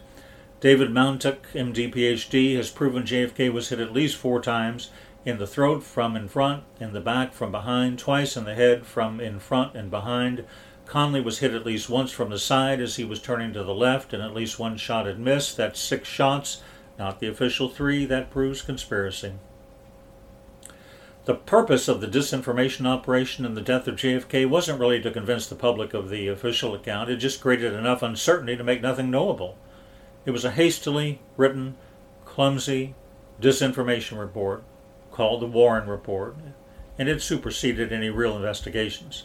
David 0.62 0.92
Mantik, 0.92 1.40
MD 1.56 1.92
PhD, 1.92 2.56
has 2.56 2.70
proven 2.70 3.02
JFK 3.02 3.52
was 3.52 3.70
hit 3.70 3.80
at 3.80 3.94
least 3.94 4.16
four 4.16 4.40
times 4.40 4.92
in 5.26 5.40
the 5.40 5.48
throat 5.48 5.82
from 5.82 6.16
in 6.16 6.28
front, 6.28 6.64
in 6.80 6.94
the 6.94 7.02
back 7.02 7.34
from 7.34 7.52
behind, 7.52 7.98
twice 7.98 8.38
in 8.38 8.44
the 8.44 8.54
head 8.54 8.86
from 8.86 9.20
in 9.20 9.40
front 9.40 9.76
and 9.76 9.90
behind. 9.90 10.46
Connally 10.86 11.24
was 11.24 11.40
hit 11.40 11.56
at 11.56 11.66
least 11.66 11.90
once 11.90 12.12
from 12.12 12.30
the 12.30 12.38
side 12.38 12.80
as 12.80 12.98
he 12.98 13.04
was 13.04 13.20
turning 13.20 13.52
to 13.54 13.64
the 13.64 13.74
left, 13.74 14.14
and 14.14 14.22
at 14.22 14.36
least 14.36 14.60
one 14.60 14.78
shot 14.78 15.08
had 15.08 15.20
missed. 15.20 15.58
That's 15.58 15.80
six 15.80 16.08
shots, 16.08 16.62
not 17.00 17.20
the 17.20 17.28
official 17.28 17.68
three. 17.68 18.06
That 18.06 18.30
proves 18.30 18.62
conspiracy. 18.62 19.34
The 21.26 21.34
purpose 21.34 21.88
of 21.88 22.02
the 22.02 22.08
disinformation 22.08 22.86
operation 22.86 23.48
and 23.48 23.58
the 23.58 23.62
death 23.62 23.88
of 23.88 23.96
JFK 23.96 24.48
wasn't 24.48 24.80
really 24.80 25.02
to 25.02 25.10
convince 25.10 25.48
the 25.48 25.56
public 25.56 25.96
of 25.96 26.10
the 26.10 26.28
official 26.28 26.76
account, 26.76 27.10
it 27.10 27.16
just 27.18 27.42
created 27.42 27.74
enough 27.74 28.04
uncertainty 28.04 28.56
to 28.56 28.64
make 28.64 28.84
nothing 28.84 29.10
knowable. 29.10 29.58
It 30.26 30.32
was 30.32 30.46
a 30.46 30.52
hastily 30.52 31.20
written, 31.36 31.76
clumsy 32.26 32.96
disinformation 33.42 34.20
report 34.20 34.64
called 35.12 35.42
the 35.42 35.48
Warren 35.48 35.90
Report, 35.90 36.36
and 36.98 37.10
it 37.10 37.22
superseded 37.22 37.92
any 37.92 38.10
real 38.10 38.36
investigations. 38.36 39.24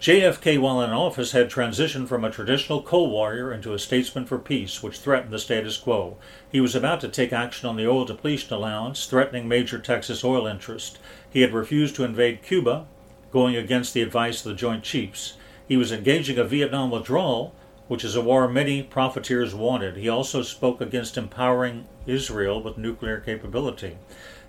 JFK, 0.00 0.60
while 0.60 0.82
in 0.82 0.90
office, 0.90 1.32
had 1.32 1.50
transitioned 1.50 2.06
from 2.06 2.22
a 2.22 2.30
traditional 2.30 2.82
coal 2.82 3.08
warrior 3.08 3.50
into 3.50 3.72
a 3.72 3.78
statesman 3.78 4.26
for 4.26 4.38
peace, 4.38 4.82
which 4.82 4.98
threatened 4.98 5.32
the 5.32 5.38
status 5.38 5.78
quo. 5.78 6.18
He 6.52 6.60
was 6.60 6.74
about 6.74 7.00
to 7.00 7.08
take 7.08 7.32
action 7.32 7.66
on 7.66 7.76
the 7.76 7.88
oil 7.88 8.04
depletion 8.04 8.52
allowance, 8.52 9.06
threatening 9.06 9.48
major 9.48 9.78
Texas 9.78 10.22
oil 10.22 10.46
interests. 10.46 10.98
He 11.30 11.40
had 11.40 11.54
refused 11.54 11.96
to 11.96 12.04
invade 12.04 12.42
Cuba, 12.42 12.86
going 13.32 13.56
against 13.56 13.94
the 13.94 14.02
advice 14.02 14.44
of 14.44 14.50
the 14.50 14.58
Joint 14.58 14.84
Chiefs. 14.84 15.38
He 15.66 15.78
was 15.78 15.92
engaging 15.92 16.38
a 16.38 16.44
Vietnam 16.44 16.90
withdrawal, 16.90 17.54
which 17.88 18.04
is 18.04 18.16
a 18.16 18.20
war 18.20 18.48
many 18.48 18.82
profiteers 18.82 19.54
wanted. 19.54 19.96
He 19.96 20.08
also 20.08 20.42
spoke 20.42 20.80
against 20.80 21.16
empowering 21.16 21.86
Israel 22.06 22.62
with 22.62 22.78
nuclear 22.78 23.20
capability. 23.20 23.98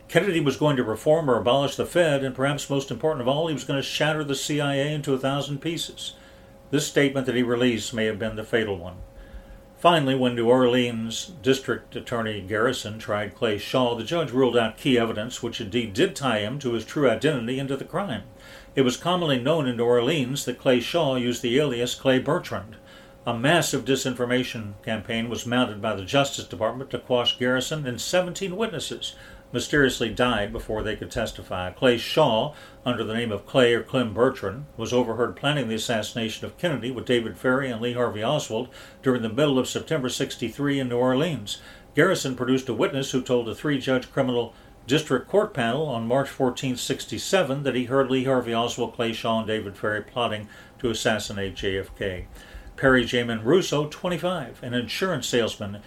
Kennedy 0.08 0.40
was 0.40 0.58
going 0.58 0.78
to 0.78 0.84
reform 0.84 1.30
or 1.30 1.38
abolish 1.38 1.76
the 1.76 1.86
Fed, 1.86 2.24
and 2.24 2.34
perhaps 2.34 2.70
most 2.70 2.92
important 2.92 3.22
of 3.22 3.28
all, 3.28 3.48
he 3.48 3.54
was 3.54 3.66
going 3.66 3.80
to 3.80 3.88
shatter 3.88 4.24
the 4.24 4.36
CIA 4.36 4.94
into 4.94 5.14
a 5.14 5.20
thousand 5.20 5.60
pieces. 5.60 6.14
This 6.72 6.88
statement 6.88 7.26
that 7.26 7.36
he 7.36 7.44
released 7.44 7.94
may 7.94 8.06
have 8.06 8.20
been 8.20 8.36
the 8.36 8.44
fatal 8.44 8.78
one. 8.78 8.96
Finally, 9.78 10.16
when 10.16 10.34
New 10.34 10.50
Orleans 10.50 11.34
District 11.44 11.96
Attorney 11.96 12.42
Garrison 12.42 12.98
tried 12.98 13.36
Clay 13.36 13.60
Shaw, 13.60 13.94
the 13.94 14.04
judge 14.04 14.32
ruled 14.32 14.58
out 14.58 14.78
key 14.78 14.98
evidence 14.98 15.44
which 15.44 15.62
indeed 15.62 15.94
did 15.94 16.16
tie 16.16 16.40
him 16.40 16.58
to 16.60 16.74
his 16.74 16.84
true 16.84 17.08
identity 17.08 17.60
and 17.60 17.70
to 17.70 17.78
the 17.78 17.86
crime. 17.86 18.24
It 18.76 18.82
was 18.82 18.98
commonly 18.98 19.40
known 19.40 19.68
in 19.68 19.78
New 19.78 19.86
Orleans 19.86 20.46
that 20.46 20.58
Clay 20.58 20.80
Shaw 20.80 21.16
used 21.16 21.44
the 21.44 21.60
alias 21.60 21.94
Clay 21.94 22.18
Bertrand. 22.18 22.76
A 23.28 23.38
massive 23.38 23.84
disinformation 23.84 24.82
campaign 24.86 25.28
was 25.28 25.46
mounted 25.46 25.82
by 25.82 25.94
the 25.94 26.06
Justice 26.06 26.46
Department 26.46 26.92
to 26.92 27.00
quash 27.00 27.38
Garrison, 27.38 27.86
and 27.86 28.00
17 28.00 28.56
witnesses 28.56 29.16
mysteriously 29.52 30.08
died 30.08 30.54
before 30.54 30.82
they 30.82 30.96
could 30.96 31.12
testify. 31.12 31.70
Clay 31.72 31.98
Shaw, 31.98 32.54
under 32.86 33.04
the 33.04 33.14
name 33.14 33.34
of 33.34 33.46
Clay 33.46 33.74
or 33.74 33.84
Clem 33.84 34.14
Bertrand, 34.14 34.64
was 34.78 34.94
overheard 34.94 35.36
planning 35.36 35.68
the 35.68 35.76
assassination 35.76 36.46
of 36.46 36.58
Kennedy 36.58 36.90
with 36.90 37.04
David 37.04 37.38
Ferrie 37.38 37.70
and 37.70 37.82
Lee 37.82 37.92
Harvey 37.92 38.24
Oswald 38.24 38.70
during 39.04 39.24
the 39.24 39.28
middle 39.28 39.60
of 39.60 39.68
September 39.68 40.08
63 40.08 40.80
in 40.80 40.88
New 40.88 40.98
Orleans. 40.98 41.58
Garrison 41.96 42.34
produced 42.34 42.70
a 42.70 42.74
witness 42.74 43.12
who 43.12 43.22
told 43.22 43.50
a 43.50 43.56
three 43.56 43.78
judge 43.78 44.10
criminal 44.10 44.54
district 44.88 45.28
court 45.28 45.54
panel 45.54 45.88
on 45.88 46.08
March 46.08 46.30
14, 46.30 46.78
67, 46.78 47.64
that 47.64 47.76
he 47.76 47.84
heard 47.84 48.10
Lee 48.10 48.24
Harvey 48.24 48.56
Oswald, 48.56 48.94
Clay 48.94 49.12
Shaw, 49.12 49.40
and 49.40 49.48
David 49.48 49.76
Ferrie 49.76 50.02
plotting 50.02 50.48
to 50.80 50.90
assassinate 50.90 51.56
JFK. 51.56 52.28
Perry 52.78 53.04
Raymond 53.12 53.44
Russo, 53.44 53.88
25, 53.88 54.62
an 54.62 54.76
insurance 54.76 55.28
salesman, 55.28 55.80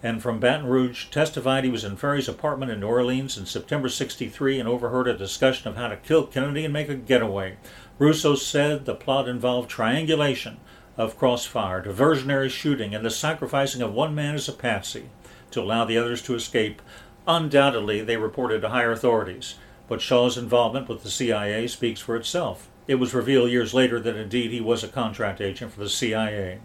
and 0.00 0.22
from 0.22 0.38
Baton 0.38 0.66
Rouge, 0.66 1.06
testified 1.10 1.64
he 1.64 1.70
was 1.70 1.82
in 1.82 1.96
Ferrie's 1.96 2.28
apartment 2.28 2.70
in 2.70 2.78
New 2.78 2.86
Orleans 2.86 3.36
in 3.36 3.46
September 3.46 3.88
63 3.88 4.60
and 4.60 4.68
overheard 4.68 5.08
a 5.08 5.18
discussion 5.18 5.66
of 5.66 5.74
how 5.74 5.88
to 5.88 5.96
kill 5.96 6.24
Kennedy 6.24 6.64
and 6.64 6.72
make 6.72 6.88
a 6.88 6.94
getaway. 6.94 7.56
Russo 7.98 8.36
said 8.36 8.84
the 8.84 8.94
plot 8.94 9.28
involved 9.28 9.68
triangulation 9.68 10.58
of 10.96 11.18
crossfire, 11.18 11.82
diversionary 11.82 12.48
shooting, 12.48 12.94
and 12.94 13.04
the 13.04 13.10
sacrificing 13.10 13.82
of 13.82 13.92
one 13.92 14.14
man 14.14 14.36
as 14.36 14.48
a 14.48 14.52
patsy 14.52 15.10
to 15.50 15.60
allow 15.60 15.84
the 15.84 15.98
others 15.98 16.22
to 16.22 16.36
escape. 16.36 16.80
Undoubtedly, 17.26 18.02
they 18.02 18.16
reported 18.16 18.60
to 18.60 18.68
higher 18.68 18.92
authorities, 18.92 19.56
but 19.88 20.00
Shaw's 20.00 20.38
involvement 20.38 20.88
with 20.88 21.02
the 21.02 21.10
CIA 21.10 21.66
speaks 21.66 22.00
for 22.00 22.14
itself. 22.14 22.68
It 22.86 22.96
was 22.96 23.14
revealed 23.14 23.50
years 23.50 23.74
later 23.74 23.98
that 24.00 24.16
indeed 24.16 24.50
he 24.50 24.60
was 24.60 24.84
a 24.84 24.88
contract 24.88 25.40
agent 25.40 25.72
for 25.72 25.80
the 25.80 25.88
CIA. 25.88 26.60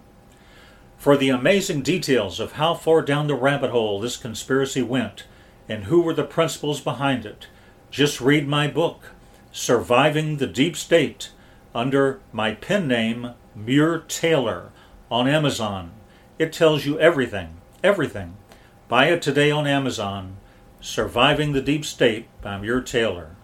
For 0.96 1.16
the 1.16 1.30
amazing 1.30 1.82
details 1.82 2.38
of 2.38 2.52
how 2.52 2.74
far 2.74 3.02
down 3.02 3.26
the 3.26 3.34
rabbit 3.34 3.70
hole 3.70 3.98
this 3.98 4.16
conspiracy 4.16 4.82
went 4.82 5.24
and 5.68 5.84
who 5.84 6.00
were 6.00 6.14
the 6.14 6.22
principals 6.22 6.80
behind 6.80 7.26
it, 7.26 7.48
just 7.90 8.20
read 8.20 8.46
my 8.46 8.68
book, 8.68 9.10
Surviving 9.50 10.36
the 10.36 10.46
Deep 10.46 10.76
State, 10.76 11.30
under 11.74 12.20
my 12.32 12.54
pen 12.54 12.86
name, 12.86 13.32
Muir 13.56 13.98
Taylor, 14.06 14.70
on 15.10 15.26
Amazon. 15.26 15.90
It 16.38 16.52
tells 16.52 16.86
you 16.86 17.00
everything, 17.00 17.56
everything. 17.82 18.36
Buy 18.88 19.06
it 19.06 19.22
today 19.22 19.50
on 19.50 19.66
Amazon. 19.66 20.36
Surviving 20.80 21.52
the 21.52 21.60
Deep 21.60 21.84
State 21.84 22.28
by 22.40 22.58
Muir 22.58 22.80
Taylor. 22.80 23.36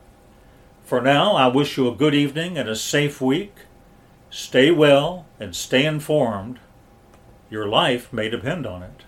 For 0.88 1.02
now, 1.02 1.36
I 1.36 1.48
wish 1.48 1.76
you 1.76 1.86
a 1.86 1.94
good 1.94 2.14
evening 2.14 2.56
and 2.56 2.66
a 2.66 2.74
safe 2.74 3.20
week. 3.20 3.54
Stay 4.30 4.70
well 4.70 5.26
and 5.38 5.54
stay 5.54 5.84
informed. 5.84 6.60
Your 7.50 7.68
life 7.68 8.10
may 8.10 8.30
depend 8.30 8.66
on 8.66 8.82
it. 8.82 9.02